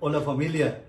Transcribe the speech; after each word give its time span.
Hola 0.00 0.20
familia, 0.20 0.84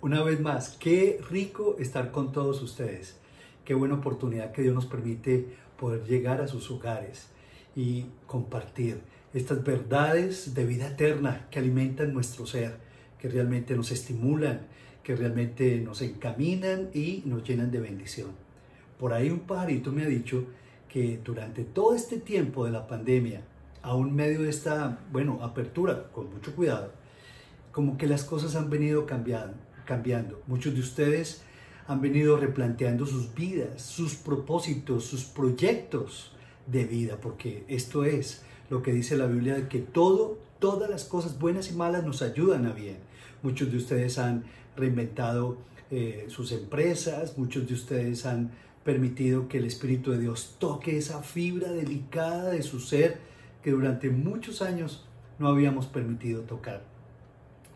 una 0.00 0.24
vez 0.24 0.40
más, 0.40 0.76
qué 0.80 1.20
rico 1.30 1.76
estar 1.78 2.10
con 2.10 2.32
todos 2.32 2.60
ustedes. 2.62 3.16
Qué 3.64 3.74
buena 3.74 3.94
oportunidad 3.94 4.50
que 4.50 4.62
Dios 4.62 4.74
nos 4.74 4.86
permite 4.86 5.46
poder 5.78 6.02
llegar 6.02 6.40
a 6.40 6.48
sus 6.48 6.68
hogares 6.68 7.28
y 7.76 8.06
compartir 8.26 9.02
estas 9.32 9.62
verdades 9.62 10.52
de 10.52 10.66
vida 10.66 10.88
eterna 10.88 11.46
que 11.48 11.60
alimentan 11.60 12.12
nuestro 12.12 12.44
ser, 12.44 12.78
que 13.20 13.28
realmente 13.28 13.76
nos 13.76 13.92
estimulan, 13.92 14.62
que 15.04 15.14
realmente 15.14 15.76
nos 15.76 16.02
encaminan 16.02 16.90
y 16.92 17.22
nos 17.26 17.44
llenan 17.44 17.70
de 17.70 17.78
bendición. 17.78 18.32
Por 18.98 19.12
ahí 19.12 19.30
un 19.30 19.46
pajarito 19.46 19.92
me 19.92 20.02
ha 20.02 20.08
dicho 20.08 20.44
que 20.88 21.20
durante 21.22 21.62
todo 21.62 21.94
este 21.94 22.18
tiempo 22.18 22.64
de 22.64 22.72
la 22.72 22.88
pandemia, 22.88 23.42
aún 23.80 24.12
medio 24.12 24.42
de 24.42 24.50
esta, 24.50 24.98
bueno, 25.12 25.38
apertura, 25.40 26.10
con 26.10 26.32
mucho 26.32 26.56
cuidado, 26.56 26.98
como 27.72 27.96
que 27.96 28.06
las 28.06 28.24
cosas 28.24 28.56
han 28.56 28.70
venido 28.70 29.06
cambiando, 29.06 29.56
cambiando. 29.84 30.42
Muchos 30.46 30.74
de 30.74 30.80
ustedes 30.80 31.42
han 31.86 32.00
venido 32.00 32.36
replanteando 32.36 33.06
sus 33.06 33.34
vidas, 33.34 33.82
sus 33.82 34.14
propósitos, 34.14 35.04
sus 35.04 35.24
proyectos 35.24 36.32
de 36.66 36.84
vida, 36.84 37.18
porque 37.20 37.64
esto 37.68 38.04
es 38.04 38.42
lo 38.68 38.82
que 38.82 38.92
dice 38.92 39.16
la 39.16 39.26
Biblia, 39.26 39.68
que 39.68 39.80
todo, 39.80 40.38
todas 40.58 40.88
las 40.88 41.04
cosas 41.04 41.38
buenas 41.38 41.70
y 41.70 41.74
malas 41.74 42.04
nos 42.04 42.22
ayudan 42.22 42.66
a 42.66 42.72
bien. 42.72 42.98
Muchos 43.42 43.70
de 43.70 43.78
ustedes 43.78 44.18
han 44.18 44.44
reinventado 44.76 45.58
eh, 45.90 46.26
sus 46.28 46.52
empresas, 46.52 47.36
muchos 47.36 47.66
de 47.66 47.74
ustedes 47.74 48.24
han 48.24 48.52
permitido 48.84 49.48
que 49.48 49.58
el 49.58 49.64
Espíritu 49.64 50.12
de 50.12 50.20
Dios 50.20 50.56
toque 50.58 50.96
esa 50.96 51.22
fibra 51.22 51.72
delicada 51.72 52.50
de 52.50 52.62
su 52.62 52.80
ser 52.80 53.18
que 53.62 53.72
durante 53.72 54.10
muchos 54.10 54.62
años 54.62 55.04
no 55.38 55.48
habíamos 55.48 55.86
permitido 55.86 56.42
tocar. 56.42 56.89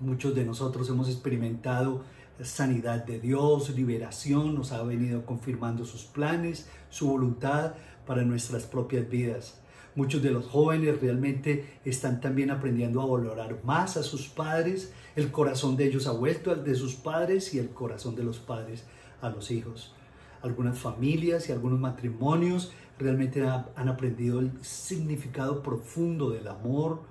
Muchos 0.01 0.35
de 0.35 0.45
nosotros 0.45 0.89
hemos 0.89 1.09
experimentado 1.09 2.03
sanidad 2.43 3.05
de 3.05 3.21
Dios, 3.21 3.71
liberación, 3.71 4.55
nos 4.55 4.73
ha 4.73 4.83
venido 4.83 5.25
confirmando 5.25 5.85
sus 5.85 6.05
planes, 6.05 6.69
su 6.91 7.09
voluntad 7.09 7.75
para 8.07 8.23
nuestras 8.23 8.65
propias 8.65 9.09
vidas. 9.09 9.61
Muchos 9.95 10.21
de 10.23 10.33
los 10.33 10.47
jóvenes 10.47 11.01
realmente 11.01 11.79
están 11.85 12.21
también 12.21 12.51
aprendiendo 12.51 13.01
a 13.01 13.07
valorar 13.07 13.61
más 13.63 13.97
a 13.97 14.03
sus 14.03 14.27
padres. 14.27 14.93
El 15.15 15.31
corazón 15.31 15.77
de 15.77 15.87
ellos 15.87 16.09
ha 16.09 16.13
vuelto 16.13 16.51
al 16.51 16.65
de 16.65 16.75
sus 16.75 16.97
padres 16.97 17.55
y 17.55 17.61
el 17.61 17.71
corazón 17.71 18.17
de 18.17 18.25
los 18.25 18.41
padres 18.41 18.85
a 19.23 19.31
los 19.31 19.53
hijos. 19.53 19.95
Algunas 20.43 20.77
familias 20.77 21.49
y 21.49 21.53
algunos 21.53 21.79
matrimonios 21.79 22.73
realmente 22.99 23.47
han 23.47 23.89
aprendido 23.89 24.41
el 24.41 24.51
significado 24.63 25.63
profundo 25.63 26.31
del 26.31 26.49
amor, 26.49 27.03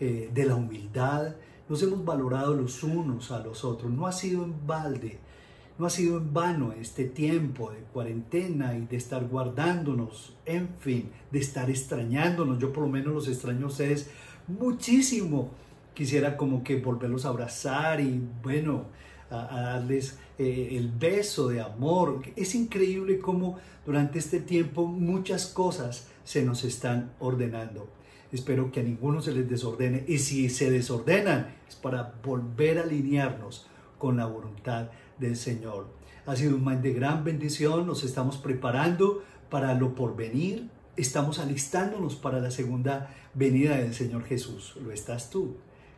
eh, 0.00 0.30
de 0.32 0.44
la 0.46 0.54
humildad. 0.54 1.34
Nos 1.70 1.82
hemos 1.82 2.04
valorado 2.04 2.54
los 2.54 2.82
unos 2.82 3.30
a 3.30 3.38
los 3.38 3.64
otros. 3.64 3.90
No 3.90 4.06
ha 4.06 4.12
sido 4.12 4.44
en 4.44 4.66
balde 4.66 5.18
no 5.80 5.86
ha 5.86 5.90
sido 5.90 6.18
en 6.18 6.34
vano 6.34 6.74
este 6.78 7.06
tiempo 7.06 7.70
de 7.70 7.78
cuarentena 7.78 8.76
y 8.76 8.84
de 8.84 8.98
estar 8.98 9.26
guardándonos, 9.26 10.36
en 10.44 10.68
fin, 10.78 11.08
de 11.32 11.38
estar 11.38 11.70
extrañándonos. 11.70 12.58
Yo 12.58 12.70
por 12.70 12.84
lo 12.84 12.90
menos 12.90 13.14
los 13.14 13.28
extraño 13.28 13.64
a 13.64 13.68
ustedes 13.70 14.10
muchísimo. 14.46 15.52
Quisiera 15.94 16.36
como 16.36 16.62
que 16.62 16.76
volverlos 16.76 17.24
a 17.24 17.30
abrazar 17.30 17.98
y 17.98 18.22
bueno, 18.42 18.84
a, 19.30 19.58
darles 19.58 20.18
eh, 20.38 20.68
el 20.72 20.90
beso 20.90 21.48
de 21.48 21.62
amor. 21.62 22.20
Es 22.36 22.54
increíble 22.54 23.18
cómo 23.18 23.56
durante 23.86 24.18
este 24.18 24.40
tiempo 24.40 24.86
muchas 24.86 25.46
cosas 25.46 26.08
se 26.24 26.44
nos 26.44 26.62
están 26.62 27.12
ordenando. 27.20 27.88
Espero 28.32 28.70
que 28.70 28.80
a 28.80 28.82
ninguno 28.82 29.20
se 29.20 29.32
les 29.32 29.48
desordene 29.48 30.04
y 30.06 30.18
si 30.18 30.48
se 30.50 30.70
desordenan 30.70 31.54
es 31.68 31.74
para 31.74 32.14
volver 32.24 32.78
a 32.78 32.82
alinearnos 32.82 33.66
con 33.98 34.16
la 34.16 34.26
voluntad 34.26 34.88
del 35.18 35.36
Señor. 35.36 35.88
Ha 36.26 36.36
sido 36.36 36.56
un 36.56 36.64
mes 36.64 36.82
de 36.82 36.92
gran 36.92 37.24
bendición, 37.24 37.86
nos 37.86 38.04
estamos 38.04 38.36
preparando 38.36 39.22
para 39.48 39.74
lo 39.74 39.94
porvenir, 39.94 40.68
estamos 40.96 41.38
alistándonos 41.38 42.14
para 42.14 42.40
la 42.40 42.50
segunda 42.50 43.14
venida 43.34 43.76
del 43.76 43.94
Señor 43.94 44.24
Jesús. 44.24 44.76
¿Lo 44.82 44.92
estás 44.92 45.30
tú? 45.30 45.56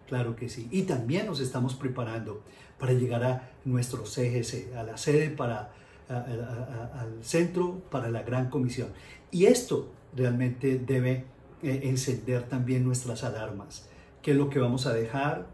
Claro 0.08 0.36
que 0.36 0.48
sí. 0.48 0.68
Y 0.70 0.82
también 0.82 1.26
nos 1.26 1.40
estamos 1.40 1.74
preparando 1.74 2.42
para 2.78 2.92
llegar 2.92 3.24
a 3.24 3.50
nuestro 3.64 4.04
CGC, 4.04 4.74
a 4.76 4.82
la 4.82 4.96
sede 4.96 5.30
para 5.30 5.72
al 6.08 7.22
centro 7.22 7.80
para 7.90 8.10
la 8.10 8.22
gran 8.22 8.50
comisión. 8.50 8.88
Y 9.30 9.46
esto 9.46 9.90
realmente 10.14 10.78
debe 10.78 11.24
eh, 11.62 11.80
encender 11.84 12.48
también 12.48 12.84
nuestras 12.84 13.24
alarmas. 13.24 13.88
¿Qué 14.22 14.32
es 14.32 14.36
lo 14.36 14.50
que 14.50 14.58
vamos 14.58 14.86
a 14.86 14.92
dejar? 14.92 15.46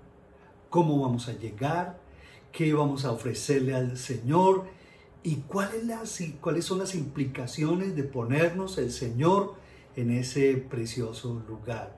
¿Cómo 0.70 1.00
vamos 1.00 1.28
a 1.28 1.32
llegar? 1.32 1.98
qué 2.52 2.72
vamos 2.72 3.04
a 3.04 3.12
ofrecerle 3.12 3.74
al 3.74 3.96
Señor 3.96 4.64
y 5.22 5.36
cuáles, 5.36 5.84
cuáles 6.41 6.64
son 6.64 6.78
las 6.78 6.94
implicaciones 6.94 7.97
de 7.97 8.04
ponernos 8.04 8.78
el 8.78 8.91
Señor 8.91 9.54
en 9.97 10.10
ese 10.10 10.56
precioso 10.56 11.42
lugar. 11.47 11.97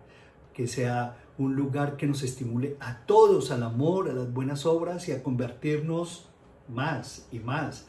Que 0.54 0.66
sea 0.66 1.16
un 1.38 1.54
lugar 1.54 1.96
que 1.96 2.06
nos 2.06 2.22
estimule 2.22 2.76
a 2.80 3.06
todos 3.06 3.50
al 3.50 3.62
amor, 3.62 4.10
a 4.10 4.12
las 4.12 4.32
buenas 4.32 4.66
obras 4.66 5.08
y 5.08 5.12
a 5.12 5.22
convertirnos 5.22 6.28
más 6.68 7.26
y 7.32 7.38
más 7.38 7.86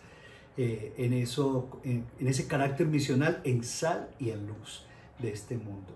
eh, 0.57 0.93
en, 0.97 1.13
eso, 1.13 1.81
en, 1.83 2.05
ese 2.19 2.47
carácter 2.47 2.87
misional, 2.87 3.41
en 3.43 3.63
sal 3.63 4.09
y 4.19 4.29
en 4.29 4.47
luz 4.47 4.85
de 5.19 5.31
este 5.31 5.57
mundo. 5.57 5.93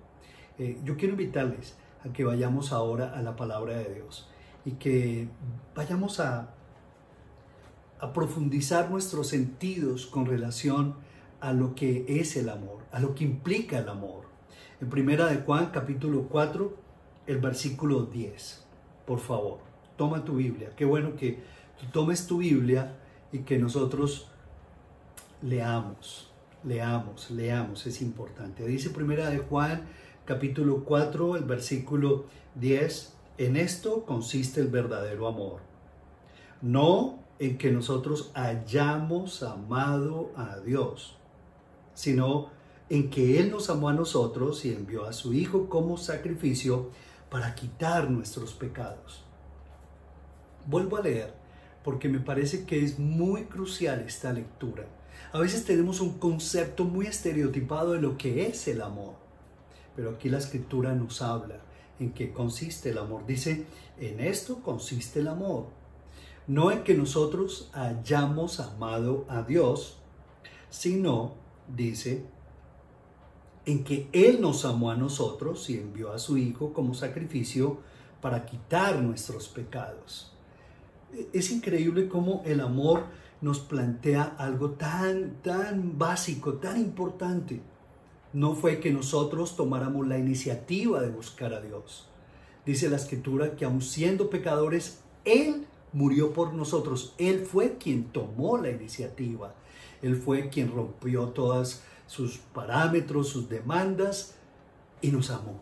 Eh, 0.57 0.79
yo 0.83 0.97
quiero 0.97 1.13
invitarles 1.13 1.75
a 2.03 2.13
que 2.13 2.23
vayamos 2.23 2.71
ahora 2.71 3.17
a 3.17 3.21
la 3.21 3.35
palabra 3.35 3.77
de 3.77 3.95
Dios 3.95 4.27
y 4.63 4.71
que 4.71 5.27
vayamos 5.75 6.19
a 6.19 6.51
profundizar 8.13 8.91
nuestros 8.91 9.27
sentidos 9.27 10.05
con 10.05 10.25
relación 10.25 10.95
a 11.39 11.53
lo 11.53 11.75
que 11.75 12.05
es 12.07 12.35
el 12.37 12.49
amor, 12.49 12.79
a 12.91 12.99
lo 12.99 13.15
que 13.15 13.23
implica 13.23 13.79
el 13.79 13.89
amor. 13.89 14.25
En 14.81 14.89
primera 14.89 15.27
de 15.27 15.37
Juan 15.37 15.71
capítulo 15.71 16.27
4, 16.29 16.75
el 17.27 17.37
versículo 17.39 18.03
10. 18.03 18.65
Por 19.05 19.19
favor, 19.19 19.59
toma 19.95 20.23
tu 20.23 20.35
Biblia. 20.35 20.71
Qué 20.75 20.85
bueno 20.85 21.15
que 21.15 21.39
tú 21.79 21.85
tomes 21.91 22.27
tu 22.27 22.39
Biblia 22.39 22.97
y 23.31 23.39
que 23.39 23.57
nosotros 23.57 24.27
leamos, 25.41 26.31
leamos, 26.63 27.31
leamos, 27.31 27.85
es 27.85 28.01
importante. 28.01 28.65
Dice 28.65 28.89
primera 28.89 29.29
de 29.29 29.39
Juan 29.39 29.87
capítulo 30.25 30.83
4, 30.83 31.37
el 31.37 31.43
versículo 31.43 32.25
10, 32.55 33.13
en 33.37 33.57
esto 33.57 34.05
consiste 34.05 34.59
el 34.59 34.67
verdadero 34.67 35.27
amor. 35.27 35.59
No 36.61 37.19
en 37.37 37.57
que 37.57 37.71
nosotros 37.71 38.31
hayamos 38.33 39.43
amado 39.43 40.31
a 40.35 40.57
Dios, 40.57 41.15
sino 41.93 42.49
en 42.89 43.09
que 43.09 43.39
Él 43.39 43.51
nos 43.51 43.69
amó 43.69 43.89
a 43.89 43.93
nosotros 43.93 44.65
y 44.65 44.73
envió 44.73 45.05
a 45.05 45.13
su 45.13 45.33
Hijo 45.33 45.69
como 45.69 45.97
sacrificio 45.97 46.89
para 47.29 47.53
quitar 47.53 48.09
nuestros 48.09 48.53
pecados. 48.53 49.23
Vuelvo 50.65 50.97
a 50.97 51.01
leer 51.01 51.33
porque 51.83 52.09
me 52.09 52.19
parece 52.19 52.65
que 52.65 52.83
es 52.83 52.97
muy 52.97 53.43
crucial 53.43 53.99
esta 53.99 54.33
lectura. 54.33 54.87
A 55.31 55.39
veces 55.39 55.65
tenemos 55.65 55.99
un 56.01 56.17
concepto 56.17 56.83
muy 56.83 57.05
estereotipado 57.05 57.93
de 57.93 58.01
lo 58.01 58.17
que 58.17 58.47
es 58.47 58.67
el 58.67 58.81
amor, 58.81 59.24
pero 59.95 60.11
aquí 60.11 60.29
la 60.29 60.37
escritura 60.37 60.93
nos 60.93 61.21
habla 61.21 61.61
en 61.99 62.11
qué 62.11 62.31
consiste 62.31 62.89
el 62.89 62.97
amor. 62.97 63.25
Dice, 63.25 63.65
en 63.99 64.19
esto 64.19 64.61
consiste 64.61 65.19
el 65.19 65.27
amor 65.27 65.67
no 66.47 66.71
en 66.71 66.83
que 66.83 66.93
nosotros 66.93 67.69
hayamos 67.73 68.59
amado 68.59 69.25
a 69.27 69.41
Dios, 69.41 69.97
sino, 70.69 71.33
dice, 71.75 72.25
en 73.65 73.83
que 73.83 74.09
Él 74.11 74.41
nos 74.41 74.65
amó 74.65 74.91
a 74.91 74.95
nosotros 74.95 75.69
y 75.69 75.77
envió 75.77 76.11
a 76.11 76.19
su 76.19 76.37
Hijo 76.37 76.71
como 76.71 76.93
sacrificio 76.93 77.79
para 78.21 78.45
quitar 78.45 79.01
nuestros 79.01 79.47
pecados. 79.47 80.31
Es 81.33 81.51
increíble 81.51 82.07
cómo 82.07 82.43
el 82.45 82.59
amor 82.59 83.05
nos 83.41 83.59
plantea 83.59 84.35
algo 84.37 84.71
tan, 84.71 85.41
tan 85.41 85.97
básico, 85.97 86.55
tan 86.55 86.79
importante. 86.79 87.61
No 88.35 88.53
fue 88.53 88.81
que 88.81 88.91
nosotros 88.91 89.55
tomáramos 89.55 90.05
la 90.09 90.17
iniciativa 90.17 90.99
de 90.99 91.09
buscar 91.09 91.53
a 91.53 91.61
Dios. 91.61 92.05
Dice 92.65 92.89
la 92.89 92.97
escritura 92.97 93.55
que 93.55 93.63
aun 93.63 93.81
siendo 93.81 94.29
pecadores, 94.29 94.99
Él 95.23 95.65
murió 95.93 96.33
por 96.33 96.53
nosotros. 96.53 97.15
Él 97.17 97.45
fue 97.45 97.77
quien 97.77 98.11
tomó 98.11 98.57
la 98.57 98.71
iniciativa. 98.71 99.55
Él 100.01 100.17
fue 100.17 100.49
quien 100.49 100.69
rompió 100.69 101.29
todas 101.29 101.85
sus 102.07 102.39
parámetros, 102.39 103.29
sus 103.29 103.47
demandas 103.47 104.35
y 105.01 105.11
nos 105.11 105.29
amó. 105.29 105.61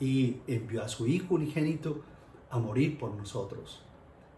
Y 0.00 0.38
envió 0.48 0.82
a 0.82 0.88
su 0.88 1.06
Hijo 1.06 1.36
unigénito 1.36 2.02
a 2.50 2.58
morir 2.58 2.98
por 2.98 3.14
nosotros. 3.14 3.80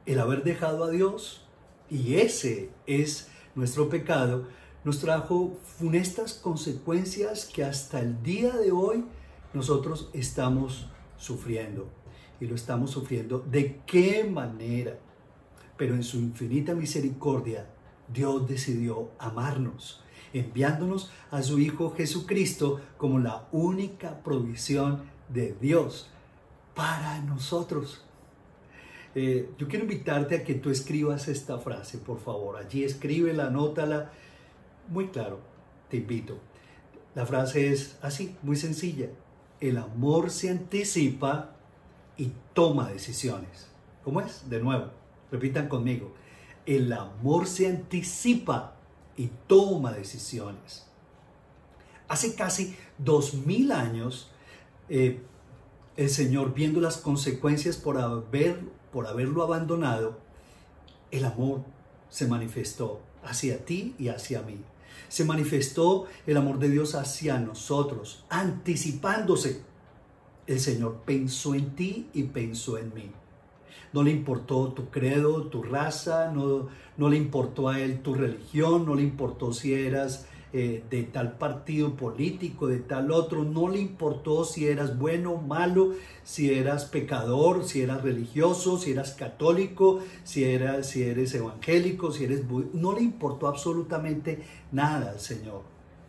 El 0.05 0.19
haber 0.19 0.45
dejado 0.45 0.85
a 0.85 0.91
Dios, 0.91 1.47
y 1.89 2.17
ese 2.17 2.69
es 2.87 3.31
nuestro 3.55 3.89
pecado, 3.89 4.49
nos 4.85 4.99
trajo 4.99 5.57
funestas 5.79 6.35
consecuencias 6.35 7.45
que 7.45 7.65
hasta 7.65 8.01
el 8.01 8.23
día 8.23 8.53
de 8.57 8.73
hoy 8.73 9.05
nosotros 9.55 10.11
estamos 10.13 10.87
sufriendo. 11.17 11.89
y 12.41 12.47
lo 12.47 12.57
estamos 12.57 12.91
sufriendo. 12.91 13.39
¿De 13.39 13.81
qué 13.87 14.25
manera? 14.25 14.99
Pero 15.77 15.95
en 15.95 16.03
su 16.03 16.19
infinita 16.19 16.75
misericordia, 16.75 17.69
Dios 18.13 18.49
decidió 18.49 19.11
amarnos, 19.21 20.03
enviándonos 20.33 21.13
a 21.31 21.41
su 21.43 21.61
Hijo 21.61 21.95
Jesucristo 21.97 22.81
como 22.97 23.21
la 23.21 23.47
única 23.53 24.25
provisión 24.25 25.03
de 25.29 25.55
Dios 25.61 26.11
para 26.75 27.21
nosotros. 27.21 28.03
Eh, 29.15 29.51
yo 29.57 29.69
quiero 29.69 29.85
invitarte 29.85 30.35
a 30.35 30.43
que 30.43 30.55
tú 30.55 30.71
escribas 30.71 31.29
esta 31.29 31.59
frase, 31.59 31.99
por 31.99 32.19
favor. 32.19 32.57
Allí 32.57 32.83
escríbela, 32.83 33.47
anótala. 33.47 34.11
Muy 34.89 35.09
claro, 35.09 35.41
te 35.89 35.99
invito. 35.99 36.39
La 37.15 37.27
frase 37.27 37.73
es 37.73 37.99
así, 38.03 38.37
muy 38.43 38.57
sencilla. 38.57 39.09
El 39.61 39.77
amor 39.79 40.31
se 40.31 40.51
anticipa 40.51 41.55
y 42.17 42.33
toma 42.53 42.89
decisiones. 42.89 43.69
¿Cómo 44.03 44.21
es? 44.21 44.49
De 44.49 44.61
nuevo, 44.61 44.91
repitan 45.31 45.69
conmigo. 45.69 46.15
El 46.67 46.93
amor 46.93 47.47
se 47.47 47.69
anticipa 47.69 48.75
y 49.17 49.31
toma 49.47 49.93
decisiones. 49.93 50.87
Hace 52.09 52.35
casi 52.35 52.77
dos 52.99 53.35
mil 53.35 53.73
años, 53.73 54.31
eh, 54.89 55.21
el 55.97 56.11
Señor, 56.11 56.55
viendo 56.55 56.81
las 56.81 56.97
consecuencias 56.97 57.77
por, 57.77 57.99
haber, 57.99 58.61
por 58.93 59.07
haberlo 59.07 59.43
abandonado, 59.43 60.19
el 61.11 61.25
amor 61.25 61.63
se 62.09 62.27
manifestó 62.27 63.01
hacia 63.23 63.65
ti 63.65 63.95
y 63.99 64.09
hacia 64.09 64.43
mí. 64.43 64.63
Se 65.09 65.25
manifestó 65.25 66.07
el 66.27 66.37
amor 66.37 66.59
de 66.59 66.69
Dios 66.69 66.95
hacia 66.95 67.39
nosotros, 67.39 68.25
anticipándose. 68.29 69.63
El 70.47 70.61
Señor 70.61 71.03
pensó 71.05 71.55
en 71.55 71.75
ti 71.77 72.09
y 72.13 72.25
pensó 72.25 72.79
en 72.79 72.93
mí. 72.95 73.11
No 73.93 74.03
le 74.03 74.11
importó 74.11 74.73
tu 74.73 74.89
credo, 74.89 75.45
tu 75.45 75.63
raza, 75.63 76.31
no, 76.33 76.69
no 76.97 77.09
le 77.09 77.17
importó 77.17 77.69
a 77.69 77.79
Él 77.81 78.01
tu 78.01 78.15
religión, 78.15 78.87
no 78.87 78.95
le 78.95 79.03
importó 79.03 79.53
si 79.53 79.75
eras 79.75 80.27
eh, 80.55 80.85
de 80.91 81.05
tal 81.05 81.39
partido 81.39 81.97
político, 81.97 82.67
de 82.67 82.79
tal 82.79 83.11
otro, 83.11 83.43
no 83.43 83.69
le 83.69 83.81
importó 83.81 84.45
si 84.45 84.67
eras 84.67 84.99
bueno 84.99 85.37
malo, 85.37 85.93
si 86.25 86.53
eras 86.53 86.85
pecador, 86.85 87.65
si 87.65 87.81
eras 87.81 88.03
religioso, 88.03 88.79
si 88.79 88.93
eras 88.93 89.13
católico, 89.13 90.01
si, 90.25 90.45
eras, 90.45 90.89
si 90.89 91.05
eres 91.05 91.35
evangélico, 91.35 92.13
si 92.13 92.25
eres 92.25 92.43
no 92.75 92.93
le 92.93 93.01
importó 93.01 93.49
absolutamente 93.49 94.43
nada 94.71 95.13
al 95.13 95.21
Señor. 95.21 95.63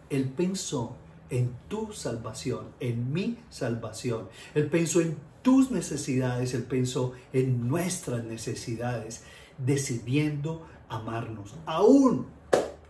Él 0.10 0.26
pensó 0.36 0.98
en 1.30 1.52
tu 1.68 1.94
salvación, 1.94 2.66
en 2.80 3.14
mi 3.14 3.38
salvación. 3.50 4.28
Él 4.54 4.68
pensó 4.68 5.00
en 5.00 5.16
tus 5.42 5.72
necesidades, 5.72 6.54
Él 6.54 6.64
pensó 6.64 7.14
en 7.32 7.68
nuestras 7.68 8.24
necesidades, 8.24 9.24
decidiendo 9.58 10.66
amarnos, 10.90 11.56
aún 11.66 12.28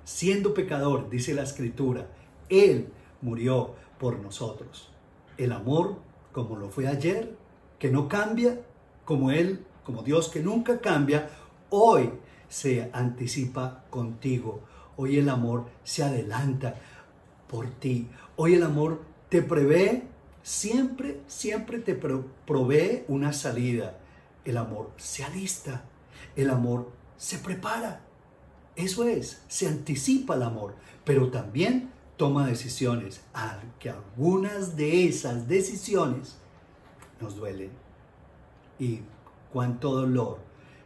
siendo 0.03 0.53
pecador, 0.53 1.09
dice 1.09 1.33
la 1.33 1.43
escritura, 1.43 2.07
Él 2.49 2.89
murió 3.21 3.75
por 3.99 4.19
nosotros. 4.19 4.89
El 5.37 5.51
amor, 5.51 5.97
como 6.31 6.55
lo 6.55 6.69
fue 6.69 6.87
ayer, 6.87 7.35
que 7.79 7.89
no 7.89 8.07
cambia, 8.07 8.61
como 9.05 9.31
Él, 9.31 9.65
como 9.83 10.03
Dios 10.03 10.29
que 10.29 10.41
nunca 10.41 10.79
cambia, 10.79 11.29
hoy 11.69 12.11
se 12.47 12.89
anticipa 12.93 13.83
contigo. 13.89 14.61
Hoy 14.95 15.17
el 15.17 15.29
amor 15.29 15.65
se 15.83 16.03
adelanta 16.03 16.75
por 17.47 17.69
ti. 17.69 18.09
Hoy 18.35 18.55
el 18.55 18.63
amor 18.63 19.01
te 19.29 19.41
prevé, 19.41 20.03
siempre, 20.43 21.21
siempre 21.27 21.79
te 21.79 21.95
provee 21.95 23.05
una 23.07 23.33
salida. 23.33 23.97
El 24.45 24.57
amor 24.57 24.91
se 24.97 25.23
alista, 25.23 25.83
el 26.35 26.49
amor 26.49 26.91
se 27.17 27.39
prepara. 27.39 28.01
Eso 28.75 29.07
es, 29.07 29.41
se 29.47 29.67
anticipa 29.67 30.35
el 30.35 30.43
amor, 30.43 30.75
pero 31.03 31.29
también 31.29 31.91
toma 32.17 32.47
decisiones, 32.47 33.21
que 33.79 33.89
algunas 33.89 34.75
de 34.75 35.07
esas 35.07 35.47
decisiones 35.47 36.37
nos 37.19 37.35
duelen. 37.35 37.71
Y 38.79 39.01
cuánto 39.51 39.93
dolor 39.93 40.39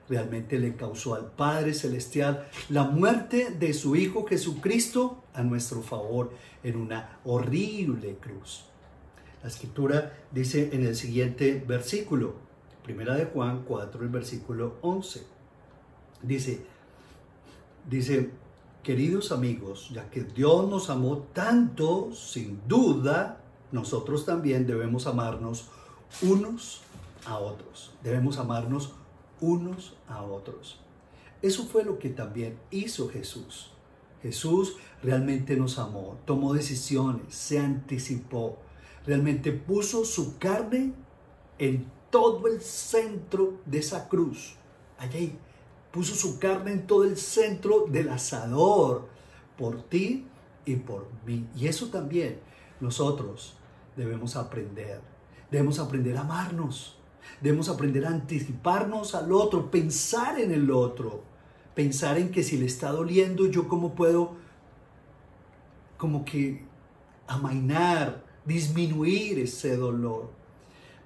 realmente 0.10 0.60
le 0.60 0.76
causó 0.76 1.16
al 1.16 1.32
Padre 1.32 1.74
Celestial 1.74 2.48
la 2.70 2.84
muerte 2.84 3.52
de 3.52 3.74
su 3.74 3.96
Hijo 3.96 4.26
Jesucristo 4.26 5.24
a 5.34 5.44
nuestro 5.44 5.82
favor 5.82 6.32
en 6.64 6.78
una 6.78 7.20
horrible 7.26 8.16
cruz. 8.16 8.66
La 9.42 9.50
escritura 9.50 10.14
dice 10.32 10.70
en 10.74 10.86
el 10.86 10.96
siguiente 10.96 11.64
versículo, 11.66 12.36
primera 12.84 13.16
de 13.16 13.26
Juan 13.26 13.64
4, 13.68 14.02
el 14.04 14.10
versículo 14.10 14.78
11, 14.82 15.24
dice, 16.24 16.66
Dice, 17.90 18.32
queridos 18.84 19.32
amigos, 19.32 19.90
ya 19.94 20.10
que 20.10 20.24
Dios 20.24 20.70
nos 20.70 20.90
amó 20.90 21.20
tanto, 21.34 22.12
sin 22.14 22.60
duda, 22.68 23.40
nosotros 23.72 24.26
también 24.26 24.68
debemos 24.68 25.08
amarnos 25.08 25.70
unos 26.22 26.82
a 27.26 27.38
otros. 27.38 27.94
Debemos 28.04 28.40
amarnos 28.40 28.92
unos 29.40 29.96
a 30.10 30.22
otros. 30.22 30.80
Eso 31.42 31.66
fue 31.66 31.86
lo 31.86 31.98
que 31.98 32.10
también 32.10 32.60
hizo 32.72 33.08
Jesús. 33.08 33.72
Jesús 34.22 34.76
realmente 35.02 35.56
nos 35.56 35.80
amó, 35.80 36.18
tomó 36.26 36.54
decisiones, 36.54 37.34
se 37.34 37.60
anticipó, 37.60 38.58
realmente 39.06 39.54
puso 39.54 40.04
su 40.04 40.38
carne 40.40 40.92
en 41.58 41.86
todo 42.10 42.48
el 42.48 42.60
centro 42.60 43.62
de 43.66 43.78
esa 43.78 44.10
cruz. 44.10 44.56
Allí 44.98 45.38
puso 45.98 46.14
su 46.14 46.38
carne 46.38 46.74
en 46.74 46.86
todo 46.86 47.06
el 47.06 47.18
centro 47.18 47.88
del 47.90 48.10
asador, 48.10 49.08
por 49.58 49.82
ti 49.82 50.28
y 50.64 50.76
por 50.76 51.08
mí. 51.26 51.48
Y 51.56 51.66
eso 51.66 51.88
también 51.88 52.40
nosotros 52.80 53.56
debemos 53.96 54.36
aprender. 54.36 55.02
Debemos 55.50 55.80
aprender 55.80 56.16
a 56.16 56.22
amarnos. 56.22 57.00
Debemos 57.42 57.68
aprender 57.68 58.06
a 58.06 58.10
anticiparnos 58.10 59.16
al 59.16 59.32
otro, 59.32 59.72
pensar 59.72 60.40
en 60.40 60.52
el 60.52 60.70
otro. 60.70 61.24
Pensar 61.74 62.20
en 62.20 62.30
que 62.30 62.44
si 62.44 62.58
le 62.58 62.68
está 62.68 62.92
doliendo, 62.92 63.48
yo 63.48 63.68
cómo 63.68 63.96
puedo 63.96 64.36
como 65.98 66.24
que 66.26 66.64
amainar, 67.26 68.24
disminuir 68.46 69.40
ese 69.40 69.76
dolor. 69.76 70.30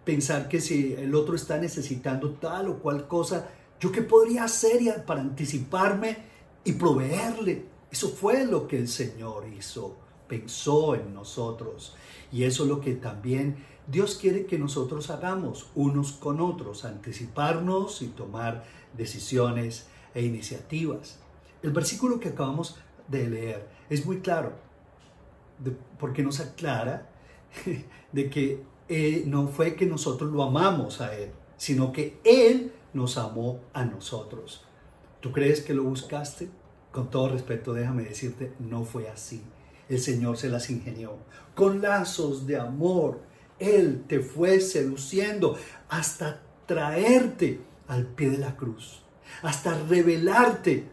Pensar 0.03 0.49
que 0.49 0.59
si 0.59 0.95
el 0.95 1.15
otro 1.15 1.35
está 1.35 1.57
necesitando 1.59 2.31
tal 2.31 2.67
o 2.67 2.79
cual 2.79 3.07
cosa, 3.07 3.47
¿Yo 3.81 3.92
qué 3.92 4.04
podría 4.04 4.44
hacer 4.44 5.04
para 5.06 5.21
anticiparme 5.21 6.16
y 6.64 6.73
proveerle? 6.73 7.66
Eso 7.92 8.09
fue 8.09 8.45
lo 8.45 8.68
que 8.68 8.78
el 8.78 8.88
Señor 8.88 9.47
hizo, 9.57 9.97
pensó 10.28 10.94
en 10.94 11.16
nosotros. 11.16 11.95
Y 12.31 12.44
eso 12.44 12.64
es 12.64 12.69
lo 12.69 12.80
que 12.80 12.94
también 12.94 13.66
Dios 13.88 14.19
quiere 14.21 14.45
que 14.45 14.59
nosotros 14.59 15.09
hagamos 15.09 15.71
unos 15.73 16.11
con 16.11 16.42
otros, 16.42 16.85
anticiparnos 16.85 18.04
y 18.04 18.09
tomar 18.09 18.64
decisiones 18.95 19.88
e 20.14 20.21
iniciativas. 20.21 21.18
El 21.64 21.71
versículo 21.71 22.19
que 22.19 22.30
acabamos 22.30 22.78
de 23.07 23.28
leer 23.31 23.68
es 23.90 24.06
muy 24.06 24.19
claro, 24.19 24.54
porque 26.00 26.21
nos 26.21 26.40
aclara 26.40 27.09
de 28.11 28.30
que 28.30 28.64
eh, 28.90 29.23
no 29.26 29.47
fue 29.47 29.76
que 29.76 29.88
nosotros 29.88 30.31
lo 30.31 30.44
amamos 30.44 31.02
a 31.02 31.18
Él, 31.18 31.31
sino 31.57 31.92
que 31.92 32.19
Él 32.23 32.73
nos 32.94 33.18
amó 33.18 33.60
a 33.74 33.86
nosotros. 33.86 34.66
¿Tú 35.19 35.31
crees 35.31 35.62
que 35.62 35.74
lo 35.74 35.83
buscaste? 35.83 36.50
Con 36.92 37.10
todo 37.10 37.30
respeto, 37.30 37.74
déjame 37.74 38.04
decirte, 38.04 38.54
no 38.60 38.83
fue 38.83 39.07
así. 39.10 39.44
El 39.88 40.00
Señor 40.00 40.38
se 40.38 40.50
las 40.50 40.69
ingenió. 40.69 41.18
Con 41.56 41.81
lazos 41.81 42.48
de 42.48 42.57
amor, 42.57 43.21
Él 43.60 44.04
te 44.07 44.19
fue 44.19 44.60
seduciendo 44.60 45.57
hasta 45.90 46.42
traerte 46.66 47.62
al 47.88 48.06
pie 48.06 48.30
de 48.30 48.38
la 48.38 48.56
cruz, 48.56 49.04
hasta 49.42 49.78
revelarte 49.83 50.88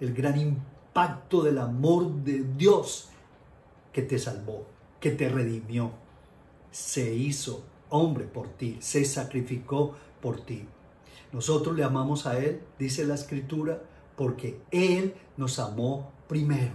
el 0.00 0.12
gran 0.12 0.38
impacto 0.38 1.42
del 1.42 1.58
amor 1.58 2.12
de 2.22 2.44
Dios 2.56 3.08
que 3.92 4.02
te 4.02 4.18
salvó, 4.18 4.66
que 5.00 5.10
te 5.10 5.28
redimió. 5.28 5.92
Se 6.70 7.14
hizo 7.14 7.64
hombre 7.88 8.24
por 8.24 8.48
ti, 8.48 8.76
se 8.80 9.04
sacrificó 9.04 9.96
por 10.20 10.40
ti. 10.40 10.66
Nosotros 11.34 11.74
le 11.74 11.82
amamos 11.82 12.26
a 12.26 12.38
Él, 12.38 12.60
dice 12.78 13.04
la 13.04 13.16
Escritura, 13.16 13.82
porque 14.16 14.60
Él 14.70 15.14
nos 15.36 15.58
amó 15.58 16.12
primero. 16.28 16.74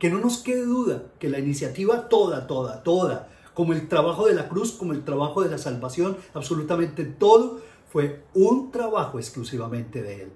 Que 0.00 0.10
no 0.10 0.18
nos 0.18 0.38
quede 0.38 0.66
duda 0.66 1.04
que 1.20 1.28
la 1.28 1.38
iniciativa 1.38 2.08
toda, 2.08 2.48
toda, 2.48 2.82
toda, 2.82 3.28
como 3.54 3.72
el 3.72 3.86
trabajo 3.86 4.26
de 4.26 4.34
la 4.34 4.48
cruz, 4.48 4.72
como 4.72 4.92
el 4.92 5.04
trabajo 5.04 5.42
de 5.42 5.50
la 5.50 5.58
salvación, 5.58 6.16
absolutamente 6.34 7.04
todo 7.04 7.60
fue 7.92 8.24
un 8.34 8.72
trabajo 8.72 9.20
exclusivamente 9.20 10.02
de 10.02 10.22
Él. 10.22 10.32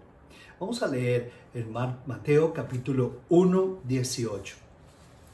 Vamos 0.60 0.84
a 0.84 0.86
leer 0.86 1.32
en 1.52 1.72
Mateo 1.72 2.54
capítulo 2.54 3.16
1, 3.30 3.80
18. 3.82 4.54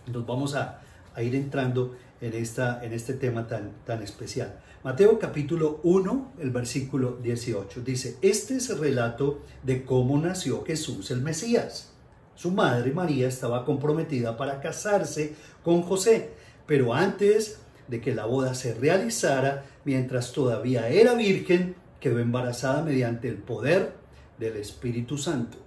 Nos 0.06 0.26
vamos 0.26 0.54
a, 0.54 0.80
a 1.14 1.22
ir 1.22 1.34
entrando 1.34 1.94
en, 2.22 2.34
esta, 2.34 2.82
en 2.82 2.92
este 2.92 3.14
tema 3.14 3.46
tan, 3.46 3.72
tan 3.84 4.02
especial. 4.02 4.60
Mateo 4.84 5.18
capítulo 5.18 5.80
1, 5.82 6.32
el 6.40 6.50
versículo 6.50 7.18
18 7.22 7.82
dice, 7.82 8.16
este 8.22 8.56
es 8.56 8.70
el 8.70 8.78
relato 8.78 9.40
de 9.62 9.84
cómo 9.84 10.18
nació 10.18 10.64
Jesús 10.64 11.10
el 11.10 11.20
Mesías. 11.20 11.92
Su 12.34 12.50
madre 12.50 12.92
María 12.92 13.28
estaba 13.28 13.64
comprometida 13.64 14.36
para 14.36 14.60
casarse 14.60 15.34
con 15.62 15.82
José, 15.82 16.30
pero 16.66 16.94
antes 16.94 17.58
de 17.88 18.00
que 18.00 18.14
la 18.14 18.24
boda 18.24 18.54
se 18.54 18.74
realizara, 18.74 19.64
mientras 19.84 20.32
todavía 20.32 20.88
era 20.88 21.14
virgen, 21.14 21.74
quedó 22.00 22.20
embarazada 22.20 22.82
mediante 22.82 23.28
el 23.28 23.36
poder 23.36 23.92
del 24.38 24.56
Espíritu 24.56 25.18
Santo. 25.18 25.58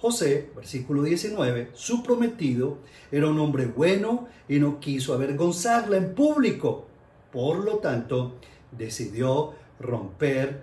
José, 0.00 0.50
versículo 0.54 1.02
19, 1.02 1.70
su 1.74 2.02
prometido, 2.04 2.78
era 3.10 3.28
un 3.28 3.38
hombre 3.40 3.66
bueno 3.66 4.28
y 4.48 4.60
no 4.60 4.78
quiso 4.78 5.12
avergonzarla 5.12 5.96
en 5.96 6.14
público. 6.14 6.86
Por 7.32 7.64
lo 7.64 7.78
tanto, 7.78 8.36
decidió 8.70 9.54
romper 9.80 10.62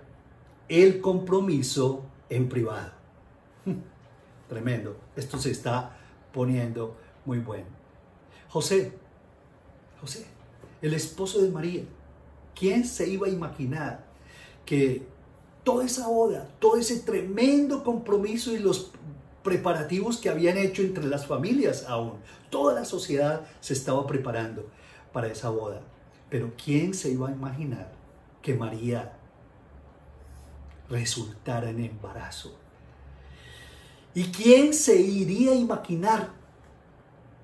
el 0.68 1.00
compromiso 1.00 2.06
en 2.30 2.48
privado. 2.48 2.92
Tremendo. 4.48 4.96
Esto 5.14 5.38
se 5.38 5.50
está 5.50 5.98
poniendo 6.32 6.96
muy 7.24 7.38
bueno. 7.38 7.66
José, 8.48 8.92
José, 10.00 10.26
el 10.80 10.94
esposo 10.94 11.42
de 11.42 11.50
María, 11.50 11.82
¿quién 12.54 12.84
se 12.84 13.08
iba 13.08 13.26
a 13.26 13.30
imaginar 13.30 14.06
que 14.64 15.06
toda 15.62 15.84
esa 15.84 16.08
boda, 16.08 16.48
todo 16.58 16.76
ese 16.76 17.00
tremendo 17.00 17.84
compromiso 17.84 18.52
y 18.52 18.58
los 18.58 18.92
preparativos 19.46 20.18
que 20.18 20.28
habían 20.28 20.58
hecho 20.58 20.82
entre 20.82 21.04
las 21.04 21.24
familias 21.24 21.84
aún, 21.86 22.14
toda 22.50 22.74
la 22.74 22.84
sociedad 22.84 23.46
se 23.60 23.74
estaba 23.74 24.04
preparando 24.04 24.68
para 25.12 25.28
esa 25.28 25.50
boda? 25.50 25.82
Pero 26.28 26.52
¿quién 26.62 26.94
se 26.94 27.10
iba 27.10 27.28
a 27.28 27.32
imaginar 27.32 27.92
que 28.42 28.54
María 28.54 29.12
resultara 30.90 31.70
en 31.70 31.84
embarazo? 31.84 32.58
¿Y 34.14 34.24
quién 34.32 34.74
se 34.74 34.96
iría 35.00 35.52
a 35.52 35.54
imaginar 35.54 36.30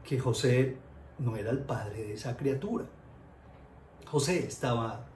que 0.04 0.18
José 0.18 0.76
no 1.20 1.36
era 1.36 1.52
el 1.52 1.60
padre 1.60 2.02
de 2.02 2.14
esa 2.14 2.36
criatura? 2.36 2.86
José 4.10 4.44
estaba 4.44 5.06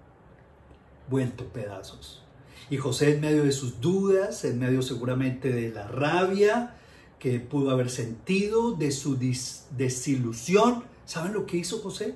vuelto 1.10 1.48
pedazos. 1.48 2.25
Y 2.70 2.76
José 2.76 3.14
en 3.14 3.20
medio 3.20 3.44
de 3.44 3.52
sus 3.52 3.80
dudas, 3.80 4.44
en 4.44 4.58
medio 4.58 4.82
seguramente 4.82 5.50
de 5.50 5.70
la 5.70 5.86
rabia 5.88 6.74
que 7.18 7.40
pudo 7.40 7.70
haber 7.70 7.90
sentido, 7.90 8.72
de 8.72 8.90
su 8.90 9.16
desilusión, 9.16 10.84
¿saben 11.04 11.32
lo 11.32 11.46
que 11.46 11.56
hizo 11.56 11.78
José? 11.78 12.14